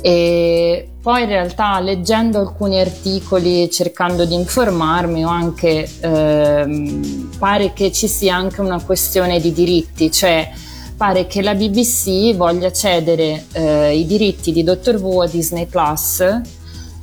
E 0.00 0.92
poi 1.02 1.22
in 1.22 1.28
realtà 1.28 1.80
leggendo 1.80 2.38
alcuni 2.38 2.78
articoli, 2.78 3.68
cercando 3.70 4.24
di 4.24 4.34
informarmi, 4.34 5.24
ho 5.24 5.28
anche 5.28 5.88
ehm, 6.00 7.30
pare 7.38 7.72
che 7.72 7.92
ci 7.92 8.06
sia 8.08 8.34
anche 8.34 8.60
una 8.60 8.80
questione 8.80 9.40
di 9.40 9.52
diritti, 9.52 10.10
cioè 10.10 10.50
pare 10.96 11.26
che 11.26 11.42
la 11.42 11.54
BBC 11.54 12.34
voglia 12.34 12.72
cedere 12.72 13.44
eh, 13.52 13.96
i 13.96 14.06
diritti 14.06 14.50
di 14.50 14.62
Doctor 14.62 14.96
Who 14.96 15.22
a 15.22 15.28
Disney 15.28 15.66
Plus. 15.66 16.40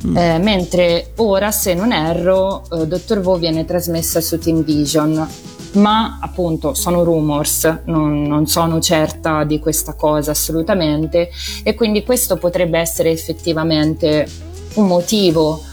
Mm. 0.06 0.18
Eh, 0.18 0.38
mentre 0.40 1.12
ora, 1.18 1.52
se 1.52 1.74
non 1.74 1.94
erro, 1.94 2.64
eh, 2.72 2.88
Doctor 2.88 3.20
Who 3.20 3.38
viene 3.38 3.66
trasmessa 3.66 4.20
su 4.20 4.38
Team 4.40 4.64
Vision. 4.64 5.28
ma 5.74 6.20
appunto 6.22 6.76
sono 6.76 7.04
rumors, 7.04 7.80
non, 7.86 8.22
non 8.24 8.46
sono 8.46 8.80
certa 8.80 9.44
di 9.44 9.58
questa 9.58 9.94
cosa 9.94 10.30
assolutamente 10.30 11.32
e 11.64 11.74
quindi 11.74 12.04
questo 12.04 12.38
potrebbe 12.38 12.78
essere 12.78 13.10
effettivamente 13.10 14.28
un 14.76 14.86
motivo 14.86 15.64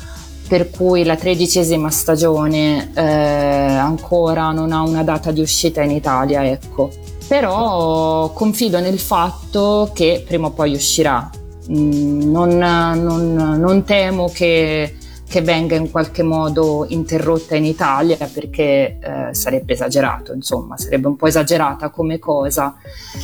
per 0.48 0.70
cui 0.70 1.04
la 1.04 1.16
tredicesima 1.16 1.90
stagione 1.90 2.90
eh, 2.94 3.02
ancora 3.02 4.52
non 4.52 4.72
ha 4.72 4.80
una 4.80 5.02
data 5.02 5.30
di 5.32 5.42
uscita 5.42 5.82
in 5.82 5.90
Italia, 5.90 6.48
ecco. 6.48 6.90
Però 7.30 8.32
confido 8.32 8.80
nel 8.80 8.98
fatto 8.98 9.92
che 9.94 10.24
prima 10.26 10.48
o 10.48 10.50
poi 10.50 10.74
uscirà. 10.74 11.30
Mm, 11.70 12.28
non, 12.28 12.56
non, 12.58 13.34
non 13.36 13.84
temo 13.84 14.28
che 14.34 14.96
che 15.30 15.42
venga 15.42 15.76
in 15.76 15.92
qualche 15.92 16.24
modo 16.24 16.86
interrotta 16.88 17.54
in 17.54 17.64
Italia 17.64 18.16
perché 18.16 18.98
eh, 19.00 19.28
sarebbe 19.30 19.74
esagerato, 19.74 20.32
insomma, 20.32 20.76
sarebbe 20.76 21.06
un 21.06 21.14
po' 21.14 21.28
esagerata 21.28 21.90
come 21.90 22.18
cosa. 22.18 22.74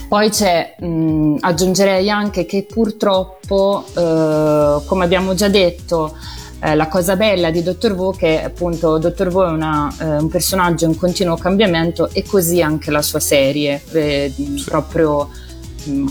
Poi 0.06 0.30
c'è, 0.30 0.76
mh, 0.78 1.38
aggiungerei 1.40 2.08
anche 2.08 2.46
che 2.46 2.62
purtroppo, 2.62 3.84
eh, 3.88 4.82
come 4.86 5.04
abbiamo 5.04 5.34
già 5.34 5.48
detto, 5.48 6.16
eh, 6.60 6.75
la 6.75 6.88
cosa 6.88 7.16
bella 7.16 7.50
di 7.50 7.62
Dottor 7.62 7.92
Wu 7.92 8.14
è 8.14 8.16
che 8.16 8.42
appunto 8.42 8.98
Dottor 8.98 9.28
Wu 9.28 9.42
è 9.42 9.48
una, 9.48 9.94
eh, 10.00 10.16
un 10.16 10.28
personaggio 10.28 10.86
in 10.86 10.96
continuo 10.96 11.36
cambiamento 11.36 12.08
e 12.12 12.25
così 12.25 12.62
anche 12.62 12.90
la 12.90 13.02
sua 13.02 13.20
serie, 13.20 13.82
eh, 13.92 14.32
proprio 14.64 15.28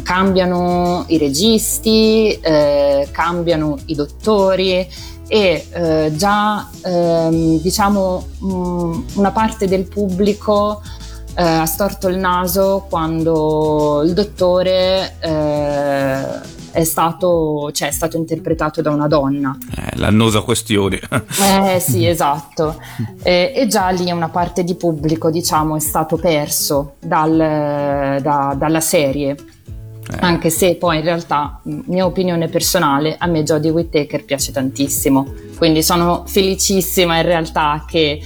cambiano 0.03 1.03
i 1.07 1.17
registi, 1.17 2.31
eh, 2.39 3.07
cambiano 3.11 3.77
i 3.85 3.95
dottori 3.95 4.87
e 5.27 5.65
eh, 5.71 6.13
già 6.15 6.69
ehm, 6.83 7.59
diciamo 7.59 8.27
mh, 8.37 9.03
una 9.15 9.31
parte 9.31 9.67
del 9.67 9.85
pubblico 9.87 10.81
ha 11.37 11.65
storto 11.65 12.07
il 12.07 12.15
naso 12.15 12.85
quando 12.89 14.01
il 14.05 14.13
dottore 14.13 15.17
è 16.75 16.83
stato, 16.83 17.71
cioè, 17.71 17.87
è 17.87 17.91
stato 17.91 18.17
interpretato 18.17 18.81
da 18.81 18.91
una 18.91 19.07
donna. 19.07 19.57
Eh, 19.77 19.97
l'annosa 19.97 20.41
questione. 20.41 20.99
eh 21.39 21.79
sì, 21.79 22.05
esatto. 22.05 22.81
Eh, 23.23 23.53
e 23.55 23.67
già 23.67 23.87
lì 23.89 24.11
una 24.11 24.27
parte 24.27 24.65
di 24.65 24.75
pubblico, 24.75 25.31
diciamo, 25.31 25.77
è 25.77 25.79
stato 25.79 26.17
perso 26.17 26.95
dal, 26.99 28.19
da, 28.21 28.55
dalla 28.57 28.81
serie. 28.81 29.31
Eh. 29.31 30.17
Anche 30.19 30.49
se 30.49 30.75
poi 30.75 30.97
in 30.97 31.03
realtà, 31.03 31.61
mia 31.63 32.05
opinione 32.05 32.49
personale, 32.49 33.15
a 33.17 33.25
me 33.25 33.43
Jodie 33.43 33.71
Whittaker 33.71 34.25
piace 34.25 34.51
tantissimo. 34.51 35.33
Quindi 35.57 35.81
sono 35.81 36.25
felicissima 36.27 37.15
in 37.15 37.23
realtà 37.23 37.85
che 37.87 38.19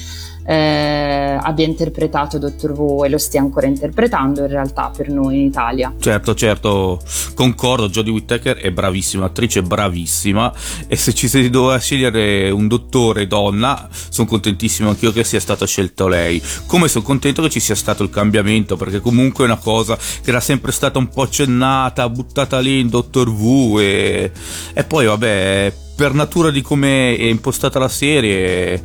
eh, 0.49 1.37
abbia 1.39 1.63
interpretato 1.63 2.39
Dottor 2.39 2.71
Who 2.71 3.05
e 3.05 3.09
lo 3.09 3.19
stia 3.19 3.39
ancora 3.39 3.67
interpretando 3.67 4.41
in 4.41 4.47
realtà 4.47 4.91
per 4.95 5.07
noi 5.09 5.41
in 5.41 5.45
Italia. 5.45 5.93
Certo, 5.99 6.33
certo, 6.33 6.99
concordo, 7.35 7.87
Jodie 7.87 8.11
Whittaker 8.11 8.57
è 8.57 8.71
bravissima, 8.71 9.25
attrice 9.25 9.61
bravissima. 9.61 10.51
E 10.87 10.95
se 10.95 11.13
ci 11.13 11.27
si 11.27 11.51
doveva 11.51 11.77
scegliere 11.77 12.49
un 12.49 12.67
dottore 12.67 13.27
donna 13.27 13.87
sono 13.91 14.27
contentissimo 14.27 14.89
anch'io 14.89 15.11
che 15.11 15.23
sia 15.23 15.39
stata 15.39 15.67
scelta 15.67 16.07
lei, 16.07 16.41
come 16.65 16.87
sono 16.87 17.03
contento 17.03 17.43
che 17.43 17.49
ci 17.51 17.59
sia 17.59 17.75
stato 17.75 18.01
il 18.01 18.09
cambiamento 18.09 18.75
perché 18.75 19.01
comunque 19.01 19.43
è 19.43 19.47
una 19.47 19.59
cosa 19.59 19.95
che 19.97 20.29
era 20.31 20.39
sempre 20.39 20.71
stata 20.71 20.97
un 20.97 21.09
po' 21.09 21.21
accennata, 21.21 22.09
buttata 22.09 22.57
lì 22.57 22.79
in 22.79 22.89
Dottor 22.89 23.29
Who 23.29 23.79
e, 23.81 24.31
e 24.73 24.83
poi 24.83 25.05
vabbè 25.05 25.73
per 25.99 26.13
natura 26.13 26.49
di 26.49 26.61
come 26.61 27.17
è 27.17 27.25
impostata 27.25 27.77
la 27.77 27.89
serie 27.89 28.81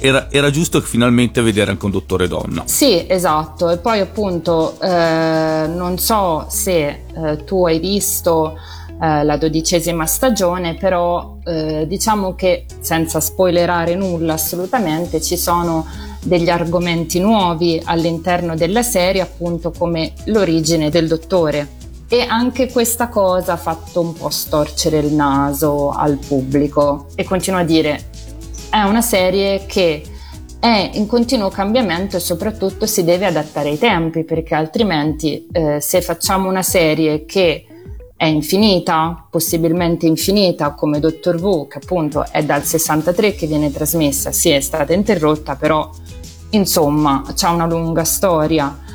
era, 0.00 0.28
era, 0.30 0.50
giusto 0.50 0.80
finalmente 0.80 1.40
vedere 1.42 1.70
anche 1.70 1.84
un 1.84 1.90
dottore 1.90 2.28
donna. 2.28 2.62
Sì, 2.66 3.04
esatto. 3.06 3.70
E 3.70 3.78
poi 3.78 4.00
appunto 4.00 4.78
eh, 4.80 5.66
non 5.68 5.98
so 5.98 6.46
se 6.48 6.86
eh, 7.14 7.44
tu 7.44 7.66
hai 7.66 7.78
visto 7.78 8.56
eh, 9.00 9.22
la 9.22 9.36
dodicesima 9.36 10.06
stagione, 10.06 10.74
però 10.74 11.36
eh, 11.44 11.86
diciamo 11.86 12.34
che 12.34 12.64
senza 12.80 13.20
spoilerare 13.20 13.94
nulla 13.94 14.34
assolutamente 14.34 15.20
ci 15.20 15.36
sono 15.36 15.86
degli 16.20 16.48
argomenti 16.48 17.20
nuovi 17.20 17.80
all'interno 17.84 18.56
della 18.56 18.82
serie, 18.82 19.20
appunto 19.20 19.72
come 19.76 20.12
l'origine 20.24 20.90
del 20.90 21.06
dottore. 21.06 21.76
E 22.08 22.22
anche 22.22 22.72
questa 22.72 23.08
cosa 23.08 23.52
ha 23.52 23.56
fatto 23.56 24.00
un 24.00 24.14
po' 24.14 24.30
storcere 24.30 24.98
il 24.98 25.12
naso 25.12 25.90
al 25.90 26.16
pubblico 26.16 27.06
e 27.14 27.24
continuo 27.24 27.60
a 27.60 27.64
dire 27.64 28.06
è 28.70 28.82
una 28.82 29.02
serie 29.02 29.64
che 29.66 30.02
è 30.60 30.90
in 30.94 31.06
continuo 31.06 31.48
cambiamento 31.48 32.16
e 32.16 32.20
soprattutto 32.20 32.86
si 32.86 33.04
deve 33.04 33.26
adattare 33.26 33.70
ai 33.70 33.78
tempi 33.78 34.24
perché 34.24 34.54
altrimenti 34.54 35.46
eh, 35.52 35.80
se 35.80 36.02
facciamo 36.02 36.48
una 36.48 36.62
serie 36.62 37.24
che 37.24 37.64
è 38.16 38.24
infinita, 38.24 39.26
possibilmente 39.30 40.06
infinita 40.06 40.72
come 40.72 40.98
Doctor 40.98 41.36
Who 41.36 41.68
che 41.68 41.78
appunto 41.78 42.26
è 42.30 42.44
dal 42.44 42.64
63 42.64 43.34
che 43.34 43.46
viene 43.46 43.70
trasmessa, 43.70 44.32
sì 44.32 44.50
è 44.50 44.60
stata 44.60 44.92
interrotta 44.92 45.54
però 45.54 45.88
insomma 46.50 47.22
c'ha 47.36 47.50
una 47.50 47.66
lunga 47.66 48.02
storia 48.02 48.86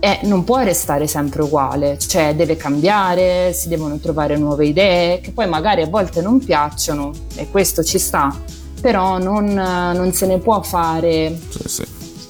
e 0.00 0.20
non 0.24 0.44
può 0.44 0.58
restare 0.58 1.06
sempre 1.06 1.42
uguale, 1.42 1.98
cioè 1.98 2.34
deve 2.34 2.56
cambiare, 2.56 3.52
si 3.52 3.68
devono 3.68 3.98
trovare 3.98 4.36
nuove 4.36 4.66
idee 4.66 5.20
che 5.20 5.30
poi 5.30 5.48
magari 5.48 5.82
a 5.82 5.86
volte 5.86 6.20
non 6.20 6.38
piacciono 6.38 7.12
e 7.36 7.48
questo 7.48 7.82
ci 7.84 7.98
sta 7.98 8.34
però 8.80 9.18
non, 9.18 9.52
non 9.52 10.12
se 10.12 10.26
ne 10.26 10.38
può 10.38 10.62
fare 10.62 11.38
sì, 11.48 11.68
sì. 11.68 11.84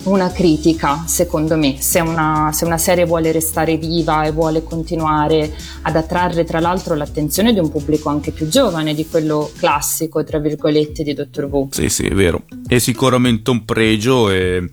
una 0.04 0.30
critica, 0.30 1.04
secondo 1.06 1.56
me, 1.56 1.76
se 1.80 2.00
una, 2.00 2.50
se 2.52 2.64
una, 2.64 2.78
serie 2.78 3.04
vuole 3.04 3.32
restare 3.32 3.76
viva 3.76 4.24
e 4.24 4.30
vuole 4.30 4.62
continuare 4.62 5.54
ad 5.82 5.96
attrarre 5.96 6.44
tra 6.44 6.60
l'altro 6.60 6.94
l'attenzione 6.94 7.52
di 7.52 7.58
un 7.58 7.70
pubblico 7.70 8.08
anche 8.08 8.30
più 8.30 8.48
giovane 8.48 8.94
di 8.94 9.06
quello 9.06 9.50
classico, 9.56 10.22
tra 10.24 10.38
virgolette, 10.38 11.02
di 11.02 11.14
Dottor 11.14 11.44
Who. 11.44 11.68
Sì, 11.72 11.88
sì, 11.88 12.04
è 12.06 12.14
vero. 12.14 12.44
È 12.66 12.78
sicuramente 12.78 13.50
un 13.50 13.64
pregio 13.64 14.30
e, 14.30 14.70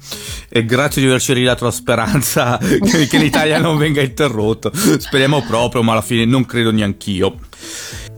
e 0.50 0.66
grazie 0.66 1.02
di 1.02 1.08
averci 1.08 1.34
ridato 1.34 1.66
la 1.66 1.72
speranza 1.72 2.58
che, 2.62 3.08
che 3.08 3.18
l'Italia 3.18 3.60
non 3.60 3.78
venga 3.78 4.02
interrotto. 4.02 4.72
Speriamo 4.74 5.42
proprio, 5.42 5.82
ma 5.82 5.94
alla 5.94 6.02
fine 6.02 6.26
non 6.26 6.46
credo 6.46 6.72
neanch'io. 6.72 7.38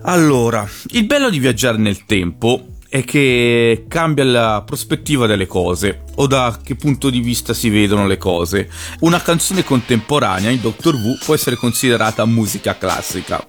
Allora, 0.08 0.68
il 0.92 1.06
bello 1.08 1.32
di 1.32 1.40
viaggiare 1.40 1.78
nel 1.78 2.06
tempo 2.06 2.75
è 2.90 3.04
che 3.04 3.86
cambia 3.88 4.24
la 4.24 4.64
prospettiva 4.66 5.28
delle 5.28 5.48
cose 5.48 6.04
o 6.16 6.28
da 6.28 6.60
che 6.64 6.76
punto 6.76 7.10
di 7.10 7.20
vista 7.20 7.54
si 7.54 7.70
vedono 7.70 8.08
le 8.08 8.18
cose. 8.18 8.70
Una 9.02 9.22
canzone 9.22 9.64
contemporanea 9.64 10.50
in 10.50 10.62
Doctor 10.62 10.96
Who 10.96 11.18
può 11.24 11.34
essere 11.34 11.56
considerata 11.56 12.26
musica 12.26 12.78
classica. 12.78 13.46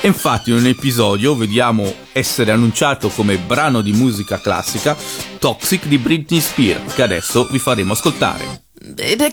E 0.00 0.06
infatti 0.06 0.50
in 0.50 0.56
un 0.56 0.66
episodio 0.66 1.36
vediamo 1.36 1.92
essere 2.12 2.52
annunciato 2.52 3.08
come 3.08 3.36
brano 3.36 3.80
di 3.80 3.92
musica 3.92 4.40
classica 4.40 4.96
Toxic 5.38 5.86
di 5.86 5.98
Britney 5.98 6.40
Spears, 6.40 6.94
che 6.94 7.02
adesso 7.02 7.46
vi 7.50 7.58
faremo 7.58 7.92
ascoltare. 7.92 8.64
Baby, 8.80 9.30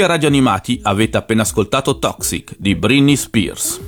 Qui 0.00 0.08
a 0.08 0.14
Radio 0.14 0.28
Animati 0.28 0.80
avete 0.84 1.18
appena 1.18 1.42
ascoltato 1.42 1.98
Toxic 1.98 2.54
di 2.56 2.74
Britney 2.74 3.16
Spears. 3.16 3.78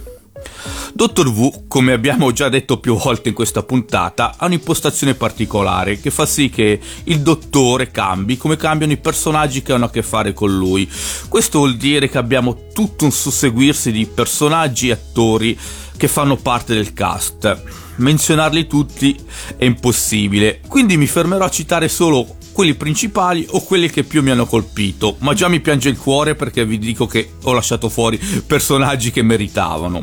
Dottor 0.92 1.32
V, 1.32 1.66
come 1.66 1.94
abbiamo 1.94 2.32
già 2.32 2.50
detto 2.50 2.80
più 2.80 2.98
volte 2.98 3.30
in 3.30 3.34
questa 3.34 3.62
puntata, 3.62 4.34
ha 4.36 4.44
un'impostazione 4.44 5.14
particolare 5.14 6.00
che 6.00 6.10
fa 6.10 6.26
sì 6.26 6.50
che 6.50 6.78
il 7.04 7.20
dottore 7.20 7.90
cambi 7.90 8.36
come 8.36 8.58
cambiano 8.58 8.92
i 8.92 8.98
personaggi 8.98 9.62
che 9.62 9.72
hanno 9.72 9.86
a 9.86 9.90
che 9.90 10.02
fare 10.02 10.34
con 10.34 10.54
lui. 10.54 10.86
Questo 11.30 11.60
vuol 11.60 11.76
dire 11.76 12.10
che 12.10 12.18
abbiamo 12.18 12.66
tutto 12.74 13.06
un 13.06 13.10
susseguirsi 13.10 13.90
di 13.90 14.04
personaggi 14.04 14.88
e 14.88 14.92
attori 14.92 15.58
che 15.96 16.08
fanno 16.08 16.36
parte 16.36 16.74
del 16.74 16.92
cast. 16.92 17.62
Menzionarli 17.96 18.66
tutti 18.66 19.18
è 19.56 19.64
impossibile, 19.64 20.60
quindi 20.68 20.98
mi 20.98 21.06
fermerò 21.06 21.46
a 21.46 21.50
citare 21.50 21.88
solo 21.88 22.36
quelli 22.52 22.74
principali 22.74 23.46
o 23.50 23.62
quelli 23.62 23.90
che 23.90 24.04
più 24.04 24.22
mi 24.22 24.30
hanno 24.30 24.46
colpito, 24.46 25.16
ma 25.18 25.34
già 25.34 25.48
mi 25.48 25.60
piange 25.60 25.88
il 25.88 25.98
cuore 25.98 26.34
perché 26.34 26.64
vi 26.64 26.78
dico 26.78 27.06
che 27.06 27.32
ho 27.42 27.52
lasciato 27.52 27.88
fuori 27.88 28.20
personaggi 28.46 29.10
che 29.10 29.22
meritavano. 29.22 30.02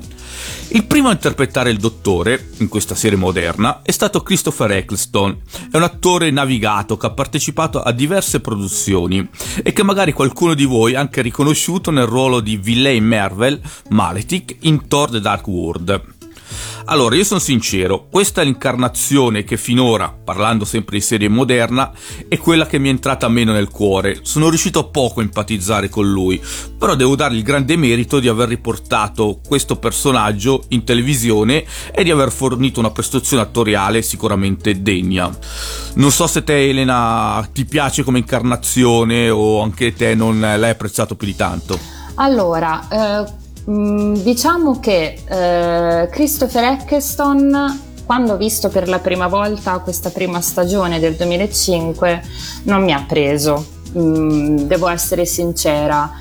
Il 0.72 0.86
primo 0.86 1.10
a 1.10 1.14
interpretare 1.14 1.72
il 1.72 1.80
dottore, 1.80 2.50
in 2.58 2.68
questa 2.68 2.94
serie 2.96 3.18
moderna, 3.18 3.82
è 3.82 3.92
stato 3.92 4.22
Christopher 4.22 4.72
Eccleston. 4.72 5.42
È 5.72 5.78
un 5.78 5.84
attore 5.84 6.30
navigato 6.30 6.96
che 6.96 7.08
ha 7.08 7.12
partecipato 7.12 7.82
a 7.82 7.92
diverse 7.92 8.40
produzioni 8.40 9.28
e 9.64 9.74
che 9.74 9.84
magari 9.84 10.12
qualcuno 10.12 10.54
di 10.54 10.66
voi 10.66 10.96
ha 10.96 11.00
anche 11.00 11.22
riconosciuto 11.22 11.90
nel 11.90 12.06
ruolo 12.06 12.40
di 12.40 12.58
Villain 12.58 13.04
Mervel, 13.04 13.60
Maletic, 13.90 14.58
in 14.62 14.88
Thor 14.88 15.10
The 15.10 15.20
Dark 15.20 15.48
World. 15.48 16.18
Allora, 16.86 17.16
io 17.16 17.24
sono 17.24 17.40
sincero, 17.40 18.08
questa 18.10 18.42
è 18.42 18.44
l'incarnazione 18.44 19.44
che 19.44 19.58
finora, 19.58 20.12
parlando 20.12 20.66
sempre 20.66 20.98
di 20.98 21.04
serie 21.04 21.30
moderna, 21.30 21.92
è 22.28 22.38
quella 22.38 22.66
che 22.66 22.80
mi 22.80 22.88
è 22.88 22.92
entrata 22.92 23.28
meno 23.28 23.52
nel 23.52 23.70
cuore. 23.70 24.20
Sono 24.24 24.50
riuscito 24.50 24.90
poco 24.90 25.20
a 25.20 25.24
empatizzare 25.24 25.90
con 25.90 26.10
lui, 26.10 26.42
però 26.78 26.96
devo 26.96 27.16
dargli 27.16 27.38
il 27.38 27.44
grande 27.44 27.76
merito 27.76 28.20
di 28.20 28.28
aver 28.28 28.48
riportato 28.48 29.40
questo 29.46 29.78
personaggio 29.78 30.64
in 30.70 30.84
televisione 30.84 31.64
e 31.92 32.04
di 32.04 32.12
aver 32.12 32.32
fornito 32.32 32.80
una 32.80 32.92
prestazione 32.92 33.44
attoriale 33.44 34.02
sicuramente 34.02 34.82
degna. 34.82 35.30
Non 35.96 36.12
so 36.12 36.28
se 36.28 36.44
te 36.44 36.70
Elena 36.70 37.48
ti 37.54 37.66
piace 37.66 38.04
come 38.04 38.20
incarnazione 38.20 39.30
o 39.30 39.62
anche 39.62 39.94
te 39.94 40.16
non 40.16 40.40
l'hai 40.40 40.70
apprezzato 40.70 41.16
più 41.16 41.28
di 41.28 41.36
tanto. 41.36 41.80
Allora, 42.16 42.88
eh, 42.90 43.32
Mm, 43.70 44.16
diciamo 44.16 44.80
che 44.80 45.20
eh, 45.28 46.08
Christopher 46.10 46.64
Eccleston 46.64 47.88
quando 48.04 48.34
ho 48.34 48.38
visto 48.38 48.70
per 48.70 48.90
la 48.90 48.98
prima 48.98 49.28
volta 49.28 49.78
questa 49.78 50.10
prima 50.10 50.42
stagione 50.42 51.00
del 51.00 51.14
2005 51.14 52.24
non 52.64 52.84
mi 52.84 52.92
ha 52.92 53.06
preso, 53.08 53.64
mm, 53.96 54.58
devo 54.62 54.88
essere 54.88 55.26
sincera, 55.26 56.12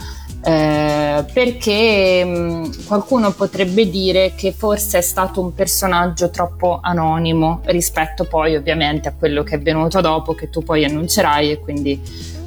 eh, 0.44 1.24
perché 1.32 2.22
mh, 2.22 2.28
mm, 2.28 2.64
qualcuno 2.86 3.30
potrebbe 3.32 3.88
dire 3.88 4.34
che 4.36 4.52
forse 4.52 4.98
è 4.98 5.00
stato 5.00 5.40
un 5.40 5.54
personaggio 5.54 6.28
troppo 6.28 6.80
anonimo 6.82 7.62
rispetto 7.64 8.24
poi 8.24 8.56
ovviamente 8.56 9.08
a 9.08 9.14
quello 9.18 9.42
che 9.42 9.54
è 9.54 9.58
venuto 9.58 10.02
dopo, 10.02 10.34
che 10.34 10.50
tu 10.50 10.62
poi 10.62 10.84
annuncerai 10.84 11.52
e 11.52 11.60
quindi 11.60 11.98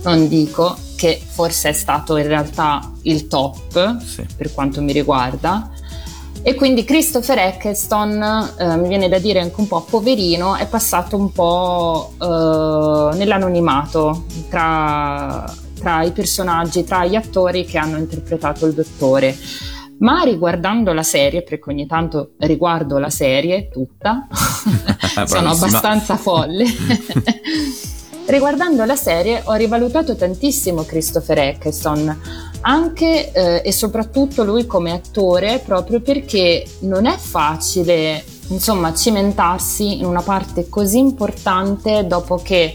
non 0.03 0.27
dico 0.27 0.75
che 0.95 1.21
forse 1.25 1.69
è 1.69 1.73
stato 1.73 2.17
in 2.17 2.27
realtà 2.27 2.91
il 3.03 3.27
top 3.27 3.97
sì. 4.03 4.25
per 4.35 4.53
quanto 4.53 4.81
mi 4.81 4.91
riguarda. 4.91 5.71
E 6.43 6.55
quindi 6.55 6.83
Christopher 6.83 7.37
Eccleston, 7.37 8.53
eh, 8.57 8.75
mi 8.77 8.87
viene 8.87 9.07
da 9.09 9.19
dire 9.19 9.39
anche 9.39 9.59
un 9.59 9.67
po' 9.67 9.81
poverino, 9.81 10.55
è 10.55 10.65
passato 10.67 11.15
un 11.15 11.31
po' 11.31 12.13
eh, 12.19 13.15
nell'anonimato 13.15 14.25
tra, 14.49 15.45
tra 15.79 16.01
i 16.01 16.11
personaggi, 16.11 16.83
tra 16.83 17.05
gli 17.05 17.15
attori 17.15 17.63
che 17.63 17.77
hanno 17.77 17.97
interpretato 17.97 18.65
il 18.65 18.73
dottore. 18.73 19.37
Ma 19.99 20.23
riguardando 20.23 20.93
la 20.93 21.03
serie, 21.03 21.43
perché 21.43 21.69
ogni 21.69 21.85
tanto 21.85 22.31
riguardo 22.39 22.97
la 22.97 23.11
serie 23.11 23.69
tutta, 23.69 24.27
sono 25.25 25.51
abbastanza 25.51 26.17
folle. 26.17 26.65
Riguardando 28.31 28.85
la 28.85 28.95
serie 28.95 29.41
ho 29.43 29.53
rivalutato 29.55 30.15
tantissimo 30.15 30.83
Christopher 30.83 31.37
Eccleston, 31.37 32.17
anche 32.61 33.29
eh, 33.33 33.61
e 33.61 33.73
soprattutto 33.73 34.45
lui 34.45 34.65
come 34.65 34.93
attore, 34.93 35.59
proprio 35.59 35.99
perché 35.99 36.65
non 36.83 37.07
è 37.07 37.17
facile, 37.17 38.23
insomma, 38.47 38.93
cimentarsi 38.93 39.97
in 39.97 40.05
una 40.05 40.21
parte 40.21 40.69
così 40.69 40.99
importante 40.99 42.07
dopo 42.07 42.37
che 42.37 42.73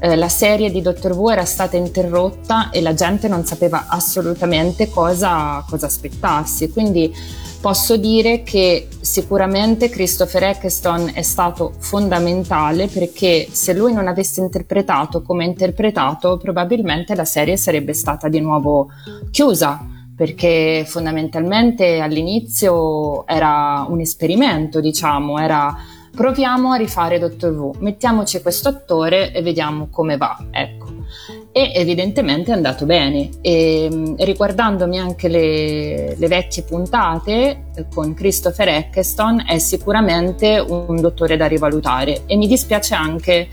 eh, 0.00 0.16
la 0.16 0.28
serie 0.28 0.68
di 0.68 0.82
Doctor 0.82 1.12
Who 1.12 1.30
era 1.30 1.44
stata 1.44 1.76
interrotta 1.76 2.70
e 2.70 2.80
la 2.80 2.94
gente 2.94 3.28
non 3.28 3.44
sapeva 3.44 3.86
assolutamente 3.86 4.90
cosa, 4.90 5.64
cosa 5.70 5.86
aspettarsi. 5.86 6.72
Quindi 6.72 7.14
posso 7.60 7.96
dire 7.96 8.42
che 8.42 8.88
sicuramente 9.00 9.88
Christopher 9.88 10.44
Eccleston 10.44 11.10
è 11.14 11.22
stato 11.22 11.72
fondamentale 11.78 12.86
perché 12.86 13.48
se 13.50 13.74
lui 13.74 13.92
non 13.92 14.06
avesse 14.06 14.40
interpretato 14.40 15.22
come 15.22 15.44
ha 15.44 15.48
interpretato 15.48 16.36
probabilmente 16.36 17.14
la 17.14 17.24
serie 17.24 17.56
sarebbe 17.56 17.94
stata 17.94 18.28
di 18.28 18.40
nuovo 18.40 18.88
chiusa 19.30 19.84
perché 20.14 20.84
fondamentalmente 20.86 22.00
all'inizio 22.00 23.26
era 23.26 23.84
un 23.88 24.00
esperimento 24.00 24.80
diciamo 24.80 25.38
era 25.38 25.76
proviamo 26.14 26.72
a 26.72 26.76
rifare 26.76 27.18
Doctor 27.18 27.52
Who 27.52 27.74
mettiamoci 27.78 28.40
questo 28.40 28.68
attore 28.68 29.32
e 29.32 29.42
vediamo 29.42 29.88
come 29.90 30.16
va 30.16 30.46
ecco 30.50 30.86
e 31.58 31.80
evidentemente 31.80 32.52
è 32.52 32.54
andato 32.54 32.86
bene. 32.86 33.28
E, 33.40 33.88
mm, 33.92 34.14
riguardandomi 34.18 34.98
anche 34.98 35.28
le, 35.28 36.16
le, 36.16 36.28
vecchie 36.28 36.62
puntate 36.62 37.64
eh, 37.74 37.86
con 37.92 38.14
Christopher 38.14 38.68
Eccleston 38.68 39.44
è 39.46 39.58
sicuramente 39.58 40.58
un 40.58 41.00
dottore 41.00 41.36
da 41.36 41.46
rivalutare 41.46 42.22
e 42.26 42.36
mi 42.36 42.46
dispiace 42.46 42.94
anche 42.94 43.48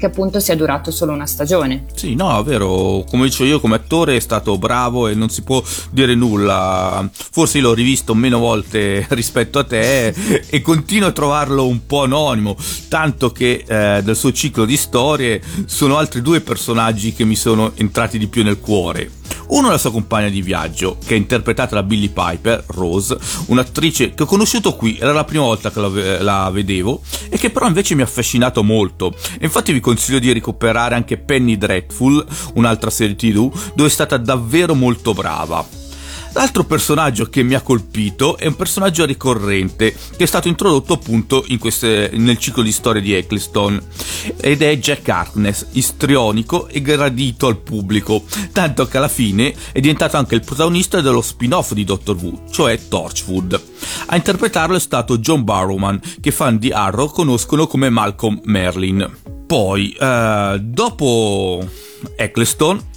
che 0.00 0.06
appunto 0.06 0.40
sia 0.40 0.56
durato 0.56 0.90
solo 0.90 1.12
una 1.12 1.26
stagione. 1.26 1.84
Sì, 1.94 2.14
no, 2.14 2.40
è 2.40 2.42
vero, 2.42 3.04
come 3.06 3.26
dicevo 3.26 3.50
io 3.50 3.60
come 3.60 3.74
attore 3.74 4.16
è 4.16 4.20
stato 4.20 4.56
bravo 4.56 5.08
e 5.08 5.14
non 5.14 5.28
si 5.28 5.42
può 5.42 5.62
dire 5.90 6.14
nulla. 6.14 7.06
Forse 7.12 7.60
l'ho 7.60 7.74
rivisto 7.74 8.14
meno 8.14 8.38
volte 8.38 9.04
rispetto 9.10 9.58
a 9.58 9.64
te 9.64 10.06
e 10.48 10.62
continuo 10.62 11.08
a 11.08 11.12
trovarlo 11.12 11.66
un 11.66 11.84
po' 11.84 12.04
anonimo, 12.04 12.56
tanto 12.88 13.30
che 13.30 13.62
eh, 13.66 14.00
del 14.02 14.16
suo 14.16 14.32
ciclo 14.32 14.64
di 14.64 14.78
storie 14.78 15.42
sono 15.66 15.98
altri 15.98 16.22
due 16.22 16.40
personaggi 16.40 17.12
che 17.12 17.24
mi 17.26 17.36
sono 17.36 17.72
entrati 17.74 18.16
di 18.16 18.26
più 18.26 18.42
nel 18.42 18.58
cuore. 18.58 19.18
Uno 19.50 19.66
è 19.66 19.70
la 19.72 19.78
sua 19.78 19.90
compagna 19.90 20.28
di 20.28 20.42
viaggio, 20.42 20.96
che 21.04 21.14
è 21.14 21.16
interpretata 21.16 21.74
da 21.74 21.82
Billy 21.82 22.08
Piper, 22.08 22.64
Rose, 22.68 23.18
un'attrice 23.46 24.14
che 24.14 24.22
ho 24.22 24.26
conosciuto 24.26 24.76
qui, 24.76 24.96
era 24.98 25.12
la 25.12 25.24
prima 25.24 25.42
volta 25.42 25.72
che 25.72 25.80
la, 25.80 26.22
la 26.22 26.50
vedevo, 26.50 27.00
e 27.28 27.36
che 27.36 27.50
però 27.50 27.66
invece 27.66 27.96
mi 27.96 28.02
ha 28.02 28.04
affascinato 28.04 28.62
molto. 28.62 29.12
Infatti 29.40 29.72
vi 29.72 29.80
consiglio 29.80 30.20
di 30.20 30.32
recuperare 30.32 30.94
anche 30.94 31.18
Penny 31.18 31.58
Dreadful, 31.58 32.24
un'altra 32.54 32.90
serie 32.90 33.16
TV, 33.16 33.52
dove 33.74 33.88
è 33.88 33.92
stata 33.92 34.16
davvero 34.18 34.74
molto 34.74 35.14
brava. 35.14 35.79
L'altro 36.32 36.64
personaggio 36.64 37.28
che 37.28 37.42
mi 37.42 37.54
ha 37.54 37.60
colpito 37.60 38.36
è 38.36 38.46
un 38.46 38.54
personaggio 38.54 39.04
ricorrente 39.04 39.92
che 39.92 40.24
è 40.24 40.26
stato 40.26 40.48
introdotto 40.48 40.92
appunto 40.92 41.44
queste, 41.58 42.10
nel 42.14 42.38
ciclo 42.38 42.62
di 42.62 42.72
storie 42.72 43.02
di 43.02 43.12
Eccleston 43.12 43.80
ed 44.36 44.62
è 44.62 44.78
Jack 44.78 45.08
Harkness, 45.08 45.66
istrionico 45.72 46.68
e 46.68 46.80
gradito 46.82 47.46
al 47.46 47.58
pubblico, 47.58 48.24
tanto 48.52 48.86
che 48.86 48.96
alla 48.96 49.08
fine 49.08 49.54
è 49.72 49.80
diventato 49.80 50.16
anche 50.16 50.36
il 50.36 50.44
protagonista 50.44 51.00
dello 51.00 51.20
spin-off 51.20 51.72
di 51.72 51.84
Doctor 51.84 52.16
Who, 52.16 52.44
cioè 52.50 52.78
Torchwood. 52.88 53.60
A 54.06 54.16
interpretarlo 54.16 54.76
è 54.76 54.80
stato 54.80 55.18
John 55.18 55.44
Barrowman, 55.44 56.00
che 56.20 56.30
fan 56.30 56.58
di 56.58 56.70
Arrow 56.70 57.10
conoscono 57.10 57.66
come 57.66 57.90
Malcolm 57.90 58.40
Merlin. 58.44 59.08
Poi, 59.46 59.96
eh, 59.98 60.58
dopo 60.62 61.68
Eccleston, 62.16 62.89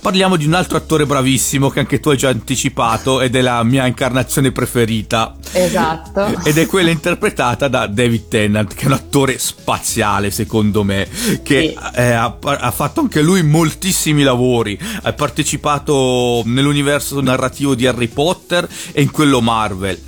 parliamo 0.00 0.36
di 0.36 0.46
un 0.46 0.54
altro 0.54 0.78
attore 0.78 1.06
bravissimo 1.06 1.68
che 1.68 1.80
anche 1.80 2.00
tu 2.00 2.08
hai 2.08 2.16
già 2.16 2.30
anticipato 2.30 3.20
ed 3.20 3.36
è 3.36 3.40
la 3.40 3.62
mia 3.62 3.86
incarnazione 3.86 4.50
preferita. 4.50 5.36
Esatto. 5.52 6.40
Ed 6.44 6.58
è 6.58 6.66
quella 6.66 6.90
interpretata 6.90 7.68
da 7.68 7.86
David 7.86 8.28
Tennant, 8.28 8.74
che 8.74 8.84
è 8.84 8.86
un 8.86 8.92
attore 8.92 9.38
spaziale 9.38 10.30
secondo 10.30 10.82
me, 10.82 11.08
che 11.42 11.74
sì. 11.76 11.98
eh, 11.98 12.12
ha, 12.12 12.36
ha, 12.40 12.70
fatto 12.70 13.00
anche 13.00 13.20
lui 13.20 13.42
moltissimi 13.42 14.22
lavori, 14.22 14.78
ha 15.02 15.12
partecipato 15.12 16.42
nell'universo 16.46 17.20
narrativo 17.20 17.74
di 17.74 17.86
Harry 17.86 18.08
Potter 18.08 18.68
e 18.92 19.02
in 19.02 19.10
quello 19.10 19.40
Marvel 19.40 19.98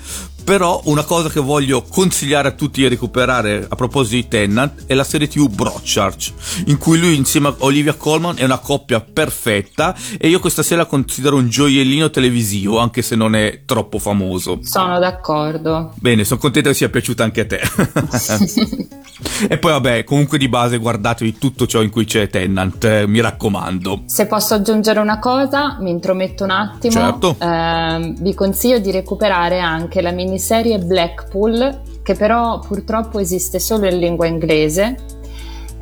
però 0.45 0.81
una 0.85 1.05
cosa 1.05 1.29
che 1.29 1.41
voglio 1.41 1.83
consigliare 1.83 2.49
a 2.49 2.53
tutti 2.53 2.81
di 2.81 2.89
recuperare 2.89 3.67
a 3.69 3.75
proposito 3.75 4.17
di 4.17 4.29
Tennant 4.29 4.85
è 4.87 4.95
la 4.95 5.05
serie 5.05 5.29
TV 5.29 5.49
Broadchurch, 5.49 6.33
in 6.67 6.79
cui 6.79 6.99
lui 6.99 7.17
insieme 7.17 7.49
a 7.49 7.55
Olivia 7.59 7.95
Colman 7.95 8.37
è 8.39 8.45
una 8.45 8.59
coppia 8.59 9.01
perfetta 9.01 9.95
e 10.19 10.29
io 10.29 10.41
questa 10.41 10.63
sera 10.63 10.83
la 10.83 10.87
considero 10.87 11.37
un 11.37 11.49
gioiellino 11.49 12.11
televisivo, 12.11 12.79
anche 12.79 13.03
se 13.03 13.17
non 13.17 13.35
è 13.35 13.63
troppo 13.65 13.99
famoso. 13.99 14.59
Sono 14.63 14.99
d'accordo. 14.99 15.93
Bene, 15.97 16.25
sono 16.25 16.41
contento 16.41 16.71
che 16.71 16.75
sia 16.75 16.89
piaciuta 16.89 17.25
anche 17.25 17.41
a 17.41 17.47
te. 17.47 17.61
E 19.49 19.59
poi 19.59 19.73
vabbè, 19.73 20.05
comunque 20.05 20.39
di 20.39 20.49
base 20.49 20.79
guardatevi 20.79 21.39
tutto 21.39 21.67
ciò 21.67 21.83
in 21.83 21.91
cui 21.91 22.05
c'è 22.05 22.29
Tennant, 22.29 22.83
eh, 22.85 23.07
mi 23.07 23.21
raccomando. 23.21 24.03
Se 24.07 24.27
posso 24.27 24.55
aggiungere 24.55 25.01
una 25.01 25.19
cosa, 25.19 25.77
mi 25.81 25.91
intrometto 25.91 26.45
un 26.45 26.51
attimo. 26.51 26.93
Certo. 26.93 27.37
Eh, 27.39 28.15
vi 28.19 28.35
consiglio 28.35 28.79
di 28.79 28.91
recuperare 28.91 29.61
anche 29.61 30.01
la 30.01 30.11
miniserie 30.33 30.79
Blackpool, 30.79 31.83
che 32.03 32.15
però 32.15 32.59
purtroppo 32.59 33.19
esiste 33.19 33.59
solo 33.59 33.87
in 33.87 33.99
lingua 33.99 34.27
inglese 34.27 35.12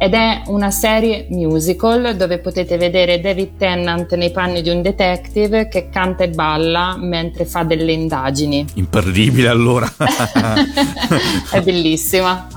ed 0.02 0.14
è 0.14 0.44
una 0.46 0.70
serie 0.70 1.26
musical 1.28 2.16
dove 2.16 2.38
potete 2.38 2.78
vedere 2.78 3.20
David 3.20 3.58
Tennant 3.58 4.14
nei 4.14 4.30
panni 4.30 4.62
di 4.62 4.70
un 4.70 4.80
detective 4.80 5.68
che 5.68 5.90
canta 5.90 6.24
e 6.24 6.30
balla 6.30 6.96
mentre 6.98 7.44
fa 7.44 7.64
delle 7.64 7.92
indagini. 7.92 8.64
Imperdibile 8.76 9.48
allora. 9.48 9.92
è 11.52 11.60
bellissima. 11.60 12.48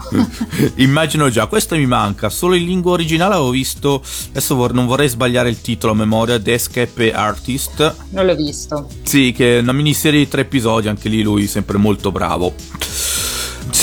Immagino 0.76 1.30
già, 1.30 1.48
questa 1.48 1.76
mi 1.76 1.86
manca, 1.86 2.30
solo 2.30 2.56
in 2.56 2.64
lingua 2.64 2.94
originale 2.94 3.34
avevo 3.34 3.50
visto, 3.50 4.02
adesso 4.30 4.56
vor- 4.56 4.72
non 4.72 4.86
vorrei 4.86 5.10
sbagliare 5.10 5.50
il 5.50 5.60
titolo 5.60 5.92
a 5.92 5.96
memoria, 5.98 6.40
The 6.40 6.54
Escape 6.54 7.12
Artist. 7.12 7.96
Non 8.12 8.26
l'ho 8.26 8.36
visto. 8.36 8.88
Sì, 9.02 9.34
che 9.36 9.58
è 9.58 9.60
una 9.60 9.74
miniserie 9.74 10.20
di 10.20 10.30
tre 10.30 10.44
episodi, 10.44 10.88
anche 10.88 11.10
lì 11.10 11.22
lui 11.22 11.46
sempre 11.48 11.78
molto 11.78 12.10
bravo. 12.10 12.54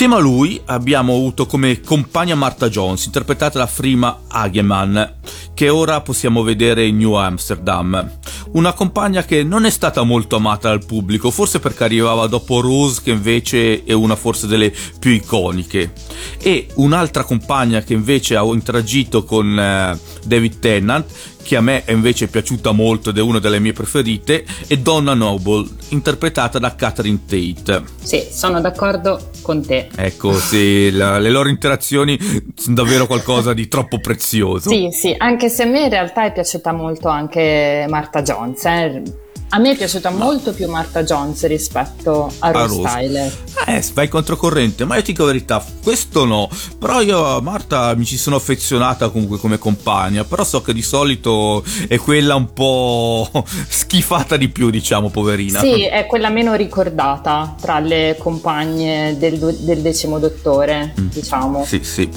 Insieme 0.01 0.19
a 0.19 0.25
lui 0.25 0.59
abbiamo 0.65 1.13
avuto 1.13 1.45
come 1.45 1.83
compagna 1.83 2.35
Martha 2.35 2.71
Jones, 2.71 3.05
interpretata 3.05 3.59
da 3.59 3.67
Frima 3.67 4.23
Hageman, 4.29 5.17
che 5.53 5.69
ora 5.69 6.01
possiamo 6.01 6.43
vedere 6.43 6.87
in 6.87 6.97
New 6.97 7.13
Amsterdam. 7.13 8.11
Una 8.53 8.73
compagna 8.73 9.25
che 9.25 9.43
non 9.43 9.67
è 9.67 9.71
stata 9.71 10.03
molto 10.03 10.37
amata 10.37 10.71
dal 10.71 10.87
pubblico, 10.87 11.31
forse 11.31 11.61
perché 11.61 11.85
arrivava 11.85 12.29
dopo 12.29 12.63
Rose, 12.63 13.03
che 13.05 13.11
invece 13.11 13.85
è 13.85 13.93
una 13.93 14.17
forse 14.17 14.47
delle 14.47 14.73
più 14.99 15.11
iconiche. 15.11 15.93
E 16.39 16.69
un'altra 16.77 17.25
compagna 17.25 17.83
che 17.83 17.93
invece 17.93 18.37
ha 18.37 18.45
interagito 18.45 19.25
con 19.25 19.59
eh, 19.59 19.99
David 20.25 20.61
Tennant, 20.61 21.13
che 21.43 21.57
a 21.57 21.61
me 21.61 21.85
è 21.85 21.93
invece 21.93 22.29
piaciuta 22.29 22.73
molto 22.73 23.11
ed 23.11 23.19
è 23.19 23.21
una 23.21 23.39
delle 23.39 23.59
mie 23.59 23.73
preferite, 23.73 24.45
è 24.67 24.77
Donna 24.77 25.15
Noble, 25.15 25.69
interpretata 25.89 26.59
da 26.59 26.75
Catherine 26.75 27.21
Tate. 27.27 27.83
Sì, 28.03 28.27
sono 28.31 28.61
d'accordo 28.61 29.31
con 29.43 29.65
te. 29.65 29.89
Ecco, 29.97 30.33
sì, 30.33 30.91
la, 30.91 31.19
le 31.19 31.31
loro 31.31 31.49
interazioni 31.49 32.19
sono 32.55 32.75
davvero 32.75 33.07
qualcosa 33.07 33.53
di 33.53 33.69
troppo 33.69 33.99
prezioso. 33.99 34.71
Sì, 34.71 34.89
sì, 34.91 35.15
anche 35.17 35.49
se 35.49 35.63
a 35.65 35.67
me 35.67 35.83
in 35.83 35.91
realtà 35.91 36.25
è 36.25 36.33
piaciuta 36.33 36.73
molto 36.73 37.09
anche 37.09 37.87
Marta 37.89 38.23
Jones, 38.23 38.65
eh 38.65 39.03
a 39.53 39.59
me 39.59 39.73
è 39.73 39.77
piaciuta 39.77 40.11
molto 40.11 40.53
più 40.53 40.69
Martha 40.69 41.03
Jones 41.03 41.45
rispetto 41.47 42.33
a 42.39 42.51
Rose, 42.53 42.77
Rose. 42.77 42.89
Tyler. 42.89 43.33
Eh, 43.67 43.85
vai 43.95 44.09
controcorrente, 44.09 44.85
ma 44.85 44.95
io 44.95 45.03
ti 45.03 45.11
dico 45.11 45.25
la 45.25 45.33
verità, 45.33 45.65
questo 45.83 46.25
no. 46.25 46.49
Però 46.79 47.01
io 47.01 47.25
a 47.25 47.41
Marta 47.41 47.95
mi 47.97 48.05
ci 48.05 48.17
sono 48.17 48.37
affezionata 48.37 49.09
comunque 49.09 49.39
come 49.39 49.59
compagna, 49.59 50.23
però 50.23 50.45
so 50.45 50.63
che 50.63 50.73
di 50.73 50.83
solito 50.83 51.65
è 51.89 51.99
quella 51.99 52.37
un 52.37 52.53
po' 52.53 53.29
schifata 53.69 54.37
di 54.37 54.49
più, 54.49 54.71
diciamo, 54.71 55.11
poverina. 55.11 55.59
Sì, 55.59 55.85
è 55.85 56.07
quella 56.07 56.29
meno 56.29 56.55
ricordata 56.55 57.57
tra 57.61 57.81
le 57.81 58.17
compagne 58.21 59.17
del, 59.19 59.37
del 59.59 59.81
decimo 59.81 60.21
dottore, 60.21 60.95
mm. 60.99 61.09
diciamo. 61.09 61.65
Sì, 61.65 61.81
sì. 61.83 62.09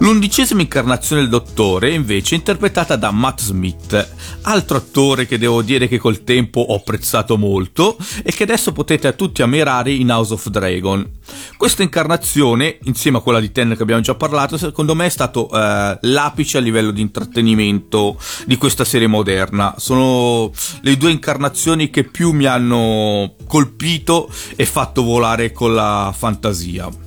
L'undicesima 0.00 0.60
incarnazione 0.60 1.22
del 1.22 1.30
Dottore 1.30 1.88
è 1.90 1.94
invece 1.94 2.34
interpretata 2.34 2.96
da 2.96 3.10
Matt 3.10 3.40
Smith, 3.40 4.14
altro 4.42 4.76
attore 4.76 5.26
che 5.26 5.38
devo 5.38 5.62
dire 5.62 5.88
che 5.88 5.98
col 5.98 6.24
tempo 6.24 6.60
ho 6.60 6.76
apprezzato 6.76 7.36
molto 7.36 7.96
e 8.22 8.32
che 8.32 8.42
adesso 8.42 8.72
potete 8.72 9.08
a 9.08 9.12
tutti 9.12 9.42
ammirare 9.42 9.92
in 9.92 10.10
House 10.10 10.34
of 10.34 10.48
Dragon. 10.48 11.10
Questa 11.56 11.82
incarnazione, 11.82 12.78
insieme 12.84 13.18
a 13.18 13.20
quella 13.20 13.40
di 13.40 13.50
Ten 13.50 13.74
che 13.76 13.82
abbiamo 13.82 14.02
già 14.02 14.14
parlato, 14.14 14.56
secondo 14.56 14.94
me 14.94 15.06
è 15.06 15.10
stato 15.10 15.50
eh, 15.50 15.98
l'apice 16.02 16.58
a 16.58 16.60
livello 16.60 16.90
di 16.90 17.00
intrattenimento 17.00 18.18
di 18.46 18.56
questa 18.56 18.84
serie 18.84 19.08
moderna. 19.08 19.74
Sono 19.78 20.52
le 20.82 20.96
due 20.96 21.10
incarnazioni 21.10 21.90
che 21.90 22.04
più 22.04 22.32
mi 22.32 22.44
hanno 22.44 23.34
colpito 23.46 24.30
e 24.54 24.64
fatto 24.64 25.02
volare 25.02 25.50
con 25.52 25.74
la 25.74 26.14
fantasia. 26.16 27.06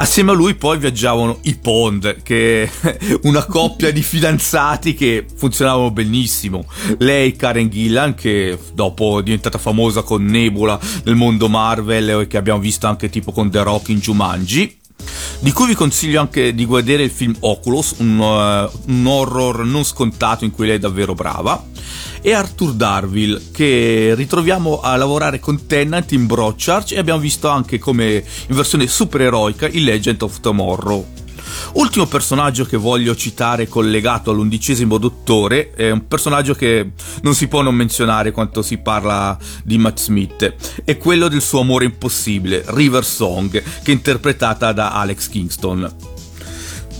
Assieme 0.00 0.30
a 0.30 0.34
lui 0.34 0.54
poi 0.54 0.78
viaggiavano 0.78 1.40
i 1.42 1.56
Pond, 1.56 2.22
che 2.22 2.70
una 3.24 3.44
coppia 3.44 3.90
di 3.90 4.00
fidanzati 4.00 4.94
che 4.94 5.26
funzionavano 5.34 5.90
benissimo. 5.90 6.66
Lei, 6.98 7.34
Karen 7.34 7.68
Gillan, 7.68 8.14
che 8.14 8.56
dopo 8.74 9.18
è 9.18 9.22
diventata 9.24 9.58
famosa 9.58 10.02
con 10.02 10.24
Nebula 10.24 10.78
nel 11.02 11.16
mondo 11.16 11.48
Marvel 11.48 12.10
e 12.10 12.26
che 12.28 12.36
abbiamo 12.36 12.60
visto 12.60 12.86
anche 12.86 13.10
tipo 13.10 13.32
con 13.32 13.50
The 13.50 13.64
Rock 13.64 13.88
in 13.88 13.98
Jumanji 13.98 14.76
di 15.40 15.52
cui 15.52 15.66
vi 15.66 15.74
consiglio 15.74 16.20
anche 16.20 16.54
di 16.54 16.66
vedere 16.66 17.04
il 17.04 17.10
film 17.10 17.34
Oculus, 17.40 17.94
un, 17.98 18.18
uh, 18.18 18.90
un, 18.90 19.06
horror 19.06 19.64
non 19.64 19.84
scontato 19.84 20.44
in 20.44 20.50
cui 20.50 20.66
lei 20.66 20.76
è 20.76 20.78
davvero 20.80 21.14
brava, 21.14 21.64
e 22.20 22.32
Arthur 22.32 22.72
Darville, 22.72 23.40
che 23.52 24.14
ritroviamo 24.16 24.80
a 24.80 24.96
lavorare 24.96 25.38
con 25.38 25.66
Tennant 25.66 26.10
in 26.12 26.26
Broadchurch 26.26 26.92
e 26.92 26.98
abbiamo 26.98 27.20
visto 27.20 27.48
anche 27.48 27.78
come 27.78 28.24
in 28.48 28.56
versione 28.56 28.86
supereroica 28.86 29.68
il 29.68 29.84
Legend 29.84 30.22
of 30.22 30.40
Tomorrow. 30.40 31.06
Ultimo 31.74 32.06
personaggio 32.06 32.64
che 32.64 32.76
voglio 32.76 33.14
citare 33.14 33.68
collegato 33.68 34.30
all'undicesimo 34.30 34.98
dottore 34.98 35.72
è 35.74 35.90
un 35.90 36.06
personaggio 36.06 36.54
che 36.54 36.92
non 37.22 37.34
si 37.34 37.48
può 37.48 37.62
non 37.62 37.74
menzionare 37.74 38.30
quando 38.30 38.62
si 38.62 38.78
parla 38.78 39.36
di 39.62 39.78
Matt 39.78 39.98
Smith, 39.98 40.54
è 40.84 40.96
quello 40.96 41.28
del 41.28 41.42
suo 41.42 41.60
amore 41.60 41.84
impossibile, 41.84 42.64
River 42.68 43.04
Song, 43.04 43.50
che 43.50 43.62
è 43.84 43.90
interpretata 43.90 44.72
da 44.72 44.92
Alex 44.92 45.28
Kingston. 45.28 45.94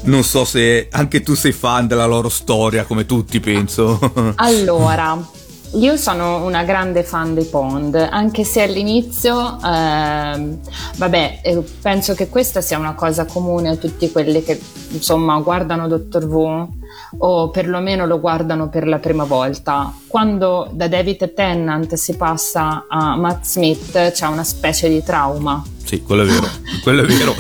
Non 0.05 0.23
so 0.23 0.45
se 0.45 0.89
anche 0.91 1.23
tu 1.23 1.35
sei 1.35 1.53
fan 1.53 1.87
della 1.87 2.07
loro 2.07 2.29
storia, 2.29 2.85
come 2.85 3.05
tutti 3.05 3.41
penso. 3.41 3.99
Allora, 4.37 5.19
io 5.73 5.97
sono 5.97 6.45
una 6.45 6.65
grande 6.65 7.03
fan 7.03 7.35
dei 7.35 7.45
Pond, 7.45 7.95
anche 7.95 8.45
se 8.45 8.63
all'inizio, 8.63 9.59
ehm, 9.63 10.59
vabbè, 10.97 11.41
eh, 11.43 11.63
penso 11.83 12.15
che 12.15 12.29
questa 12.29 12.61
sia 12.61 12.79
una 12.79 12.95
cosa 12.95 13.27
comune 13.27 13.71
a 13.71 13.77
tutti 13.77 14.11
quelli 14.11 14.43
che 14.43 14.59
insomma 14.91 15.39
guardano 15.41 15.87
Doctor 15.87 16.25
Who 16.25 16.69
o 17.19 17.51
perlomeno 17.51 18.07
lo 18.07 18.19
guardano 18.19 18.69
per 18.69 18.87
la 18.87 18.99
prima 18.99 19.25
volta. 19.25 19.93
Quando 20.07 20.69
da 20.73 20.89
David 20.89 21.35
Tennant 21.35 21.95
si 21.95 22.17
passa 22.17 22.87
a 22.89 23.17
Matt 23.17 23.45
Smith 23.45 24.13
c'è 24.13 24.27
una 24.27 24.45
specie 24.45 24.89
di 24.89 25.03
trauma. 25.03 25.63
Sì, 25.85 26.03
quello 26.03 26.23
è 26.23 26.27
vero, 26.27 26.49
quello 26.83 27.03
è 27.03 27.07
vero. 27.07 27.35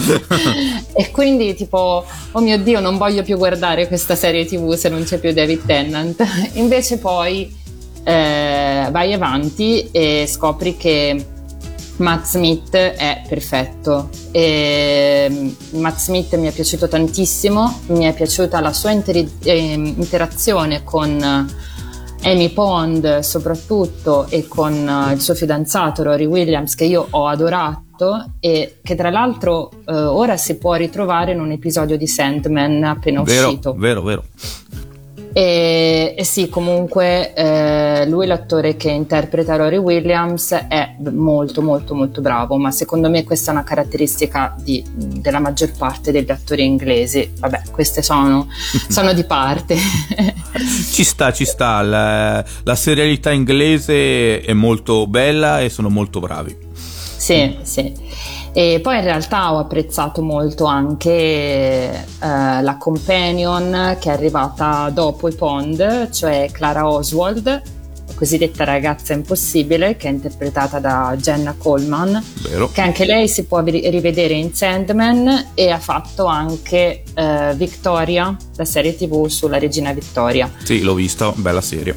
e 0.94 1.10
quindi 1.10 1.54
tipo, 1.54 2.04
oh 2.32 2.40
mio 2.40 2.58
Dio, 2.58 2.80
non 2.80 2.96
voglio 2.98 3.22
più 3.22 3.36
guardare 3.36 3.88
questa 3.88 4.14
serie 4.14 4.46
tv 4.46 4.74
se 4.74 4.88
non 4.88 5.02
c'è 5.04 5.18
più 5.18 5.32
David 5.32 5.64
Tennant. 5.64 6.22
Invece 6.54 6.98
poi 6.98 7.66
eh, 8.08 8.88
vai 8.90 9.12
avanti 9.12 9.90
e 9.90 10.24
scopri 10.26 10.78
che 10.78 11.26
Matt 11.96 12.24
Smith 12.24 12.74
è 12.74 13.22
perfetto. 13.28 14.08
E 14.30 15.26
mm, 15.30 15.80
Matt 15.80 15.98
Smith 15.98 16.34
mi 16.36 16.46
è 16.46 16.52
piaciuto 16.52 16.88
tantissimo, 16.88 17.80
mi 17.88 18.04
è 18.04 18.14
piaciuta 18.14 18.60
la 18.60 18.72
sua 18.72 18.92
inter- 18.92 19.28
eh, 19.42 19.72
interazione 19.72 20.84
con 20.84 21.46
Amy 22.22 22.48
Pond 22.48 23.18
soprattutto 23.18 24.26
e 24.28 24.48
con 24.48 24.72
uh, 24.72 25.12
il 25.12 25.20
suo 25.20 25.34
fidanzato 25.34 26.02
Rory 26.02 26.24
Williams 26.24 26.74
che 26.74 26.84
io 26.84 27.06
ho 27.10 27.26
adorato 27.28 28.32
e 28.40 28.78
che 28.82 28.94
tra 28.96 29.10
l'altro 29.10 29.70
uh, 29.84 29.92
ora 29.92 30.36
si 30.36 30.56
può 30.56 30.74
ritrovare 30.74 31.32
in 31.32 31.40
un 31.40 31.50
episodio 31.50 31.96
di 31.96 32.06
Sandman 32.06 32.82
appena 32.84 33.22
vero, 33.22 33.48
uscito. 33.48 33.74
Vero, 33.74 34.02
vero. 34.02 34.24
E, 35.32 36.14
e 36.16 36.24
sì, 36.24 36.48
comunque 36.48 37.32
eh, 37.34 38.06
lui, 38.08 38.26
l'attore 38.26 38.76
che 38.76 38.90
interpreta 38.90 39.56
Rory 39.56 39.76
Williams, 39.76 40.52
è 40.52 40.94
molto 41.10 41.62
molto 41.62 41.94
molto 41.94 42.20
bravo, 42.20 42.56
ma 42.56 42.70
secondo 42.70 43.08
me 43.08 43.24
questa 43.24 43.50
è 43.50 43.54
una 43.54 43.64
caratteristica 43.64 44.54
di, 44.58 44.84
della 44.92 45.38
maggior 45.38 45.72
parte 45.76 46.12
degli 46.12 46.30
attori 46.30 46.64
inglesi. 46.64 47.32
Vabbè, 47.38 47.62
queste 47.70 48.02
sono, 48.02 48.48
sono 48.88 49.12
di 49.12 49.24
parte. 49.24 49.76
ci 50.92 51.04
sta, 51.04 51.32
ci 51.32 51.44
sta, 51.44 51.82
la, 51.82 52.44
la 52.64 52.74
serialità 52.74 53.30
inglese 53.30 54.40
è 54.40 54.52
molto 54.52 55.06
bella 55.06 55.60
e 55.60 55.68
sono 55.68 55.88
molto 55.88 56.20
bravi. 56.20 56.56
Sì, 57.18 57.56
sì. 57.62 57.92
E 58.52 58.80
poi 58.82 58.96
in 58.96 59.04
realtà 59.04 59.52
ho 59.52 59.58
apprezzato 59.58 60.22
molto 60.22 60.64
anche 60.64 61.10
eh, 61.10 62.02
la 62.20 62.76
companion 62.78 63.96
che 64.00 64.10
è 64.10 64.12
arrivata 64.12 64.90
dopo 64.92 65.28
i 65.28 65.34
Pond, 65.34 66.10
cioè 66.10 66.48
Clara 66.50 66.88
Oswald, 66.88 67.62
cosiddetta 68.18 68.64
ragazza 68.64 69.12
impossibile, 69.12 69.96
che 69.96 70.08
è 70.08 70.10
interpretata 70.10 70.80
da 70.80 71.14
Jenna 71.16 71.54
Coleman, 71.56 72.20
Vero. 72.42 72.68
che 72.68 72.80
anche 72.80 73.04
lei 73.04 73.28
si 73.28 73.44
può 73.44 73.62
rivedere 73.62 74.34
in 74.34 74.52
Sandman 74.52 75.50
e 75.54 75.70
ha 75.70 75.78
fatto 75.78 76.24
anche 76.24 77.04
eh, 77.14 77.54
Victoria, 77.54 78.36
la 78.56 78.64
serie 78.64 78.96
tv 78.96 79.28
sulla 79.28 79.58
regina 79.58 79.92
Vittoria. 79.92 80.50
Sì, 80.64 80.80
l'ho 80.80 80.94
vista, 80.94 81.32
bella 81.36 81.60
serie. 81.60 81.96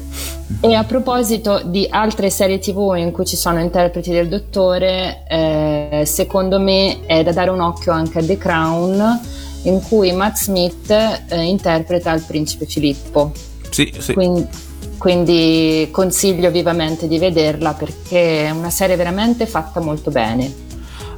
E 0.60 0.74
a 0.74 0.84
proposito 0.84 1.60
di 1.64 1.88
altre 1.90 2.30
serie 2.30 2.60
tv 2.60 2.94
in 2.96 3.10
cui 3.10 3.26
ci 3.26 3.34
sono 3.34 3.58
interpreti 3.58 4.12
del 4.12 4.28
dottore, 4.28 5.24
eh, 5.28 6.02
secondo 6.06 6.60
me 6.60 7.04
è 7.04 7.24
da 7.24 7.32
dare 7.32 7.50
un 7.50 7.60
occhio 7.60 7.90
anche 7.90 8.20
a 8.20 8.22
The 8.22 8.38
Crown, 8.38 9.20
in 9.64 9.82
cui 9.82 10.12
Matt 10.12 10.36
Smith 10.36 10.88
eh, 10.88 11.42
interpreta 11.42 12.12
il 12.12 12.22
principe 12.24 12.64
Filippo. 12.66 13.32
Sì, 13.70 13.92
sì. 13.98 14.12
Quindi, 14.12 14.46
quindi 15.02 15.88
consiglio 15.90 16.52
vivamente 16.52 17.08
di 17.08 17.18
vederla 17.18 17.72
perché 17.72 18.44
è 18.46 18.50
una 18.50 18.70
serie 18.70 18.94
veramente 18.94 19.46
fatta 19.46 19.80
molto 19.80 20.12
bene. 20.12 20.71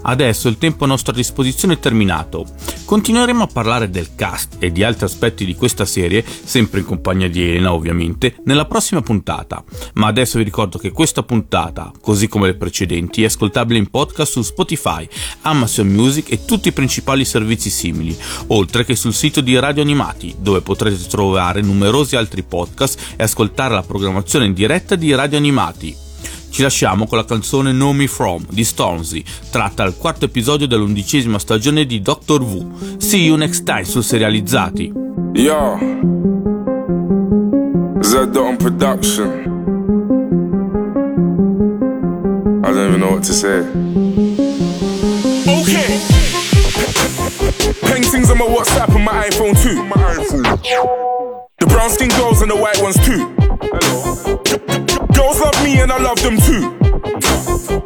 Adesso 0.07 0.49
il 0.49 0.59
tempo 0.59 0.85
a 0.85 0.87
nostra 0.87 1.13
disposizione 1.13 1.75
è 1.75 1.79
terminato. 1.79 2.47
Continueremo 2.85 3.45
a 3.45 3.49
parlare 3.53 3.89
del 3.89 4.15
cast 4.15 4.57
e 4.59 4.71
di 4.71 4.85
altri 4.85 5.07
aspetti 5.07 5.45
di 5.45 5.55
questa 5.55 5.85
serie, 5.85 6.25
sempre 6.45 6.81
in 6.81 6.87
compagnia 6.87 7.29
di 7.29 7.43
Elena 7.43 7.73
ovviamente, 7.73 8.37
nella 8.45 8.67
prossima 8.67 9.01
puntata. 9.01 9.65
Ma 9.95 10.07
adesso 10.07 10.39
vi 10.39 10.45
ricordo 10.45 10.79
che 10.79 10.93
questa 10.93 11.23
puntata, 11.23 11.91
così 12.01 12.29
come 12.29 12.47
le 12.47 12.57
precedenti, 12.57 13.23
è 13.23 13.27
ascoltabile 13.27 13.79
in 13.79 13.89
podcast 13.89 14.33
su 14.33 14.43
Spotify, 14.43 15.09
Amazon 15.43 15.89
Music 15.89 16.31
e 16.31 16.45
tutti 16.45 16.69
i 16.69 16.73
principali 16.73 17.25
servizi 17.25 17.71
simili, 17.71 18.17
oltre 18.49 18.85
che 18.85 18.97
sul 18.97 19.15
sito 19.15 19.41
di 19.41 19.59
Radio 19.59 19.83
Animati, 19.83 20.35
dove 20.39 20.61
potrete 20.61 21.07
trovare 21.09 21.63
numerosi 21.63 22.17
altri 22.17 22.43
podcast 22.43 23.15
e 23.17 23.23
ascoltare 23.23 23.75
la 23.75 23.83
programmazione 23.83 24.45
in 24.45 24.53
diretta 24.53 24.95
di 24.97 25.15
Radio 25.15 25.39
Animati. 25.39 26.04
Ci 26.55 26.63
lasciamo 26.63 27.09
con 27.09 27.19
la 27.19 27.25
canzone 27.25 27.73
Know 27.73 27.91
Me 27.91 28.07
From 28.07 28.47
di 28.49 28.63
Stormzy, 28.63 29.25
tratta 29.51 29.83
dal 29.83 29.97
quarto 29.97 30.27
episodio 30.27 30.69
dell'undicesima 30.69 31.41
stagione 31.41 31.85
di 31.85 32.01
Doctor 32.01 32.43
Who. 32.43 32.97
See 32.99 33.25
you 33.25 33.35
next 33.35 33.65
time 33.65 33.83
su 33.83 34.01
Serializzati. 34.01 34.93
Yo, 35.33 35.77
Z 38.01 38.37
on 38.37 38.57
production. 38.57 39.31
I 42.63 42.71
don't 42.71 42.87
even 42.87 43.01
know 43.01 43.11
what 43.15 43.25
to 43.25 43.33
say. 43.33 43.65
Okay. 45.45 45.99
Paintings 47.81 48.31
on 48.31 48.39
my 48.39 48.47
WhatsApp 48.47 48.95
and 48.95 49.05
my 49.05 49.29
iPhone 49.29 49.61
too. 49.61 49.83
The 51.59 51.67
brown 51.67 51.91
skin 51.91 52.11
girls 52.11 52.43
and 52.43 52.51
the 52.53 52.57
white 52.57 52.81
ones 52.81 52.95
too. 53.05 53.33
Girls 55.15 55.41
love 55.41 55.63
me 55.65 55.81
and 55.81 55.93
I 55.93 55.99
love 55.99 56.21
them 56.23 56.37
too. 56.37 56.75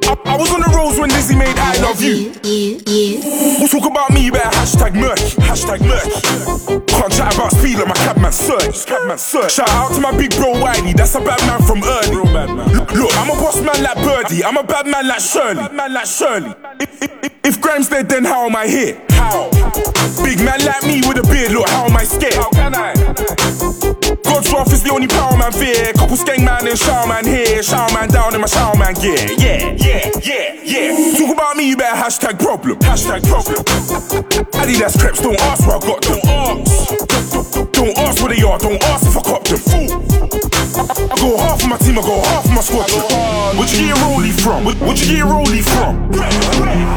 I, 0.09 0.17
I 0.25 0.37
was 0.37 0.53
on 0.53 0.61
the 0.61 0.73
roads 0.77 0.99
when 0.99 1.11
Lizzie 1.11 1.37
made 1.37 1.57
I 1.59 1.77
love 1.81 2.01
you. 2.01 2.33
We'll 3.59 3.69
talk 3.69 3.91
about 3.91 4.11
me, 4.12 4.31
better 4.31 4.49
hashtag 4.57 4.95
murky, 4.95 5.37
hashtag 5.43 5.81
murky. 5.87 6.85
Can't 6.87 7.12
chat 7.12 7.35
about 7.35 7.53
speed 7.53 7.79
like 7.79 7.88
my 7.88 7.95
cabman 7.95 8.33
search. 8.33 8.87
Cabman 8.87 9.19
search. 9.19 9.53
Shout 9.55 9.69
out 9.71 9.93
to 9.95 10.01
my 10.01 10.17
big 10.17 10.31
bro 10.37 10.55
Whitey, 10.55 10.95
that's 10.97 11.14
a 11.14 11.21
bad 11.21 11.41
man 11.47 11.61
from 11.62 11.83
early. 11.83 12.17
Real 12.17 12.25
bad 12.25 12.49
man. 12.55 12.69
Look, 12.97 13.12
I'm 13.17 13.31
a 13.31 13.35
boss 13.35 13.61
man 13.61 13.83
like 13.83 13.99
Birdie, 14.03 14.45
I'm 14.45 14.57
a 14.57 14.62
bad 14.62 14.87
man 14.87 15.07
like 15.07 15.21
Shirley. 15.21 15.55
Bad 15.57 15.75
man 15.75 15.93
like 15.93 16.07
Shirley. 16.07 16.55
If, 16.81 17.03
if, 17.03 17.25
if, 17.25 17.33
if 17.45 17.61
Grimes 17.61 17.88
dead, 17.88 18.09
then 18.09 18.25
how 18.25 18.47
am 18.47 18.57
I 18.57 18.67
here? 18.67 19.01
How? 19.11 19.51
Big 20.25 20.38
man 20.38 20.64
like 20.64 20.83
me 20.85 21.03
with 21.07 21.19
a 21.19 21.23
beard, 21.31 21.53
look, 21.53 21.69
how 21.69 21.85
am 21.87 21.97
I 21.97 22.05
scared? 22.05 22.35
How 22.35 22.51
can 22.51 22.75
I? 22.75 23.78
God's 24.38 24.53
wrath 24.53 24.72
is 24.72 24.85
the 24.85 24.90
only 24.90 25.09
power 25.09 25.37
man 25.37 25.51
fear. 25.51 25.92
Couple 25.94 26.16
skeng 26.16 26.44
man 26.44 26.62
and 26.62 26.79
shower 26.79 27.09
man 27.09 27.27
here. 27.27 27.61
Shower 27.61 27.90
man 27.92 28.09
down 28.09 28.37
in 28.37 28.40
my 28.40 28.46
shower 28.46 28.77
man 28.77 28.94
gear. 28.94 29.18
Yeah, 29.35 29.74
yeah, 29.74 30.14
yeah, 30.22 30.55
yeah. 30.62 31.18
Talk 31.18 31.35
about 31.35 31.57
me, 31.57 31.70
you 31.70 31.77
better 31.77 31.98
hashtag 31.98 32.38
problem. 32.38 32.79
Hashtag 32.79 33.27
problem. 33.27 33.64
Adidas 34.62 34.94
creps, 34.94 35.20
don't 35.22 35.40
ask 35.40 35.66
where 35.66 35.74
I 35.74 35.81
got 35.81 36.03
them. 36.07 36.20
Don't 36.22 36.68
ask. 36.70 37.72
Don't 37.72 37.98
ask 37.98 38.22
where 38.22 38.35
they 38.35 38.42
are, 38.42 38.59
don't 38.59 38.83
ask 38.85 39.07
if 39.11 39.16
I 39.16 39.22
cop 39.27 39.42
them. 39.42 39.59
Fool. 39.59 39.90
I 40.79 41.16
go 41.18 41.37
half 41.38 41.62
of 41.62 41.68
my 41.68 41.77
team, 41.79 41.98
I 41.98 42.03
go 42.03 42.22
half 42.22 42.44
of 42.44 42.55
my. 42.55 42.63
Where'd 43.58 43.71
you 43.71 43.79
get 43.79 43.88
your 43.88 43.96
from? 44.38 44.67
You 44.67 44.75
get 44.94 45.19
your 45.19 45.63
from? 45.65 45.94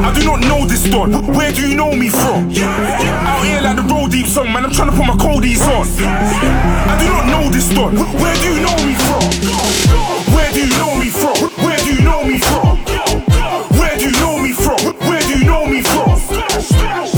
I 0.04 0.12
do 0.14 0.24
not 0.26 0.40
know 0.40 0.66
this 0.66 0.84
don. 0.84 1.10
Where 1.34 1.50
do 1.50 1.66
you 1.68 1.74
know 1.74 1.92
me 1.94 2.08
from? 2.08 2.50
Out 2.50 3.44
here 3.44 3.60
like 3.62 3.76
the 3.76 3.82
road 3.82 4.10
deep 4.12 4.26
song, 4.26 4.52
man. 4.52 4.64
I'm 4.64 4.70
trying 4.70 4.90
to 4.90 4.96
put 4.96 5.06
my 5.06 5.16
coldies 5.16 5.62
on. 5.62 5.86
I 6.02 6.98
do 7.00 7.06
not 7.08 7.26
know 7.26 7.31
this 7.50 7.68
don. 7.74 7.96
Where 7.96 8.34
do 8.36 8.54
you 8.54 8.60
know 8.60 8.76
me 8.84 8.94
from? 8.94 9.22
Where 10.34 10.52
do 10.52 10.60
you 10.66 10.78
know 10.78 10.94
me 10.96 11.08
from? 11.10 11.36
Where 11.64 11.78
do 11.78 11.94
you 11.94 12.02
know 12.02 12.24
me 12.24 12.38
from? 12.38 12.78
Where 13.78 13.96
do 13.96 14.08
you 14.08 14.14
know 14.20 14.38
me 14.38 14.52
from? 14.52 14.80
Where 15.08 15.20
do 15.20 15.38
you 15.38 15.44
know 15.44 15.66
me 15.66 15.82
from? 15.82 16.18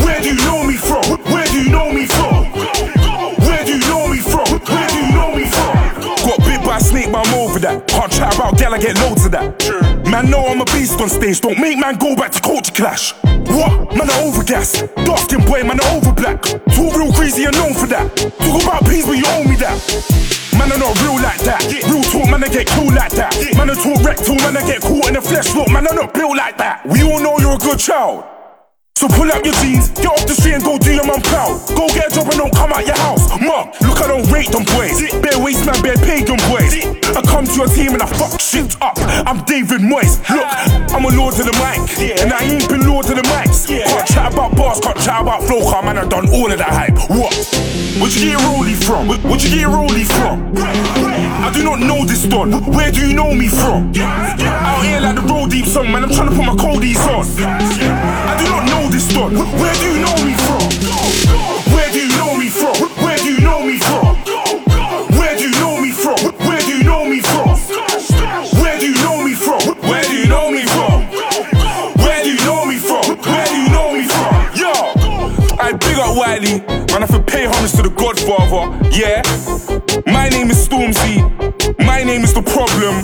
Where 0.02 0.20
do 0.20 0.28
you 0.28 0.36
know 0.44 0.64
me 0.64 0.76
from? 0.76 1.04
Where 1.32 1.46
do 1.46 1.62
you 1.62 1.70
know 1.70 1.92
me 1.92 2.06
from? 2.06 2.44
Where 3.46 3.64
do 3.64 3.72
you 3.72 3.80
know 3.88 4.08
me 4.08 4.18
from? 4.20 4.46
Where 4.46 4.88
do 4.88 4.96
you 4.96 5.12
know 5.12 5.34
me 5.34 5.44
from? 5.46 5.74
Got 6.26 6.38
bit 6.44 6.64
by 6.64 6.76
a 6.76 6.80
snake, 6.80 7.10
but 7.12 7.26
I'm 7.26 7.34
over 7.34 7.58
that. 7.60 7.86
Can't 7.88 8.12
chat 8.12 8.34
about 8.34 8.58
gal, 8.58 8.74
I 8.74 8.78
get 8.78 8.98
loads. 9.00 9.23
Man, 10.24 10.30
know 10.30 10.46
I'm 10.46 10.60
a 10.60 10.64
beast 10.66 10.98
on 11.00 11.10
stage. 11.10 11.40
Don't 11.42 11.60
make 11.60 11.78
man 11.78 11.96
go 11.96 12.16
back 12.16 12.32
to 12.32 12.40
culture 12.40 12.72
clash. 12.72 13.12
What? 13.52 13.92
Man, 13.92 14.08
I 14.08 14.24
overgas. 14.24 14.88
Dark 15.04 15.18
skin 15.18 15.44
boy, 15.44 15.62
man, 15.64 15.78
I 15.80 15.96
over 15.96 16.12
black. 16.12 16.40
Too 16.42 16.88
real 16.96 17.12
crazy 17.12 17.44
and 17.44 17.54
known 17.56 17.74
for 17.74 17.86
that. 17.88 18.08
Talk 18.16 18.62
about 18.62 18.84
peace, 18.88 19.04
but 19.04 19.18
you 19.18 19.24
owe 19.26 19.44
me 19.44 19.56
that. 19.56 19.76
Man, 20.56 20.72
I'm 20.72 20.80
not 20.80 20.96
real 21.02 21.20
like 21.20 21.40
that. 21.44 21.60
Real 21.68 22.02
talk, 22.02 22.30
man, 22.30 22.42
I 22.42 22.48
get 22.48 22.66
cool 22.68 22.88
like 22.94 23.12
that. 23.12 23.36
Man, 23.56 23.68
I 23.68 23.74
talk 23.74 24.00
rectal, 24.02 24.36
man, 24.36 24.56
I 24.56 24.64
get 24.64 24.80
caught 24.80 25.08
in 25.08 25.14
the 25.14 25.20
flesh. 25.20 25.54
Look, 25.54 25.68
man, 25.68 25.86
I'm 25.86 25.94
not 25.94 26.14
built 26.14 26.36
like 26.36 26.56
that. 26.56 26.86
We 26.86 27.02
all 27.02 27.20
know 27.20 27.38
you're 27.38 27.56
a 27.56 27.58
good 27.58 27.78
child. 27.78 28.24
So 28.96 29.08
pull 29.08 29.26
up 29.26 29.44
your 29.44 29.52
jeans, 29.58 29.90
get 29.90 30.06
off 30.06 30.22
the 30.22 30.38
street 30.38 30.54
and 30.54 30.62
go 30.62 30.78
do 30.78 30.94
your 30.94 31.02
man 31.04 31.18
proud. 31.20 31.58
Go 31.74 31.90
get 31.90 32.12
a 32.12 32.14
job 32.14 32.30
and 32.30 32.38
don't 32.38 32.54
come 32.54 32.70
out 32.72 32.86
your 32.86 32.94
house. 32.94 33.26
Mom, 33.42 33.74
look, 33.82 33.98
I 33.98 34.06
don't 34.06 34.22
rate 34.30 34.54
them 34.54 34.62
boys. 34.70 34.94
Bare 35.18 35.34
waste 35.42 35.66
man, 35.66 35.82
bare 35.82 35.98
pagan 35.98 36.38
boys. 36.46 36.70
I 37.10 37.18
come 37.26 37.42
to 37.42 37.54
your 37.58 37.66
team 37.66 37.98
and 37.98 38.02
I 38.02 38.06
fuck 38.06 38.38
shit 38.38 38.70
up. 38.80 38.94
I'm 39.26 39.42
David 39.50 39.82
Moyes. 39.82 40.22
Look, 40.30 40.46
I'm 40.94 41.02
a 41.02 41.10
lord 41.10 41.34
of 41.34 41.42
the 41.42 41.56
mic. 41.58 41.82
And 42.22 42.30
I 42.32 42.46
ain't 42.46 42.68
been 42.70 42.86
lord 42.86 43.10
of 43.10 43.18
the 43.18 43.26
mics. 43.34 43.66
Can't 43.66 44.06
chat 44.06 44.32
about 44.32 44.54
bars, 44.54 44.78
can't 44.78 44.96
chat 45.02 45.20
about 45.26 45.42
flow, 45.42 45.66
car, 45.66 45.82
man, 45.82 45.98
I 45.98 46.06
done 46.06 46.30
all 46.30 46.46
of 46.46 46.58
that 46.62 46.70
hype. 46.70 46.94
What? 47.10 47.34
Where'd 47.98 48.14
you 48.14 48.30
get 48.30 48.38
rollie 48.46 48.78
from? 48.78 49.08
Where- 49.10 49.18
Where'd 49.26 49.42
you 49.42 49.50
get 49.58 49.66
rollie 49.74 50.06
from? 50.06 50.54
I 50.54 51.50
do 51.52 51.64
not 51.64 51.80
know 51.80 52.06
this 52.06 52.22
don. 52.30 52.52
Where 52.72 52.92
do 52.92 53.04
you 53.04 53.12
know 53.12 53.34
me 53.34 53.48
from? 53.48 53.90
Out 53.98 54.84
here 54.86 55.00
like 55.02 55.16
the 55.16 55.22
road 55.26 55.50
deep 55.50 55.66
song, 55.66 55.90
man, 55.90 56.04
I'm 56.04 56.10
trying 56.14 56.30
to 56.30 56.36
put 56.36 56.46
my 56.46 56.54
coldies 56.54 57.02
on. 57.10 57.26
I 57.42 58.38
do 58.38 58.46
not 58.48 58.64
know 58.70 58.83
this 58.88 59.08
don. 59.12 59.34
Where 59.34 59.74
do 59.74 59.86
you 59.86 60.00
know 60.00 60.16
me 60.24 60.34
from? 60.34 60.62
Where 61.74 61.90
do 61.92 61.98
you 61.98 62.16
know 62.16 62.36
me 62.36 62.48
from? 62.48 62.74
Where 63.02 63.18
do 63.18 63.32
you 63.32 63.40
know 63.40 63.64
me 63.64 63.78
from? 63.78 64.16
Where 65.16 65.36
do 65.36 65.48
you 65.48 65.54
know 65.60 65.80
me 65.80 65.90
from? 65.90 66.16
Where 66.46 66.60
do 66.60 66.78
you 66.78 66.84
know 66.84 67.04
me 67.04 67.20
from? 67.20 67.58
Where 68.60 68.78
do 68.78 68.86
you 68.86 68.94
know 69.02 69.24
me 69.24 69.34
from? 69.34 69.60
Where 69.88 70.04
do 70.04 70.16
you 70.16 70.26
know 70.26 70.50
me 70.50 70.64
from? 70.66 71.02
Where 72.02 72.22
do 72.24 72.30
you 72.30 72.44
know 72.44 72.64
me 72.66 72.78
from? 72.78 73.04
Where 73.18 73.46
do 73.46 73.56
you 73.56 73.68
know 73.70 73.92
me 73.92 74.04
from? 74.04 74.34
Yo, 74.54 74.72
I 75.58 75.72
big 75.72 75.96
up 75.98 76.16
Wiley, 76.16 76.60
man. 76.92 77.02
I 77.02 77.06
to 77.06 77.22
pay 77.22 77.46
homage 77.46 77.72
to 77.72 77.82
the 77.82 77.90
Godfather. 77.90 78.72
Yeah, 78.90 79.22
my 80.12 80.28
name 80.28 80.50
is 80.50 80.68
Stormzy. 80.68 81.22
My 81.84 82.02
name 82.02 82.22
is 82.22 82.34
the 82.34 82.42
problem. 82.42 82.94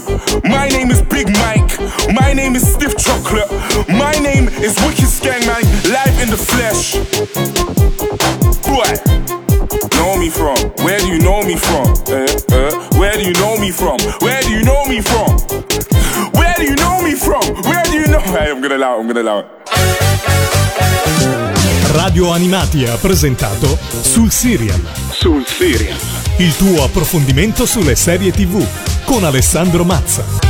My 0.51 0.69
name 0.69 0.91
is 0.91 1.03
Big 1.03 1.29
Mike. 1.29 1.71
My 2.13 2.33
name 2.33 2.55
is 2.55 2.67
Stiff 2.73 2.97
Chocolate. 2.97 3.51
My 3.89 4.13
name 4.13 4.49
is 4.49 4.77
Wicked 4.85 5.09
Skang 5.09 5.40
flesh. 6.61 6.95
Boy, 8.69 8.93
know 9.97 10.17
me 10.19 10.29
from? 10.29 10.57
Where 10.85 10.99
do 10.99 11.09
you 11.09 11.19
know 11.19 11.43
me 11.43 11.57
from? 11.57 11.87
Uh, 12.07 12.27
uh, 12.53 12.99
where 12.99 13.17
do 13.17 13.23
you 13.23 13.33
know 13.35 13.57
me 13.59 13.71
from? 13.71 13.99
Where 14.21 14.43
do 14.43 14.51
you 14.51 14.63
know 14.63 14.85
me 14.87 15.01
from? 15.01 15.31
Where 16.33 16.55
do 16.57 16.65
you 16.65 16.77
know 16.77 17.01
me 17.03 17.15
from? 17.15 17.43
Where 17.65 17.85
do 17.85 17.93
you 17.93 18.07
know? 18.07 18.21
Hey, 18.31 18.51
I'm 18.51 18.61
gonna 18.61 18.77
allow 18.77 18.97
it, 18.97 19.01
I'm 19.01 19.07
gonna 19.07 19.23
allow 19.23 19.39
it. 19.41 19.47
Radio 21.93 22.31
Animati 22.31 22.85
ha 22.85 22.97
presentato 22.97 23.79
Sul 24.03 24.31
Serial. 24.31 24.81
Sul 25.11 25.45
Serial. 25.47 25.97
Il 26.37 26.57
tuo 26.57 26.85
approfondimento 26.85 27.67
sulle 27.67 27.97
serie 27.97 28.31
TV 28.31 28.65
con 29.05 29.25
Alessandro 29.25 29.85
Mazza. 29.85 30.50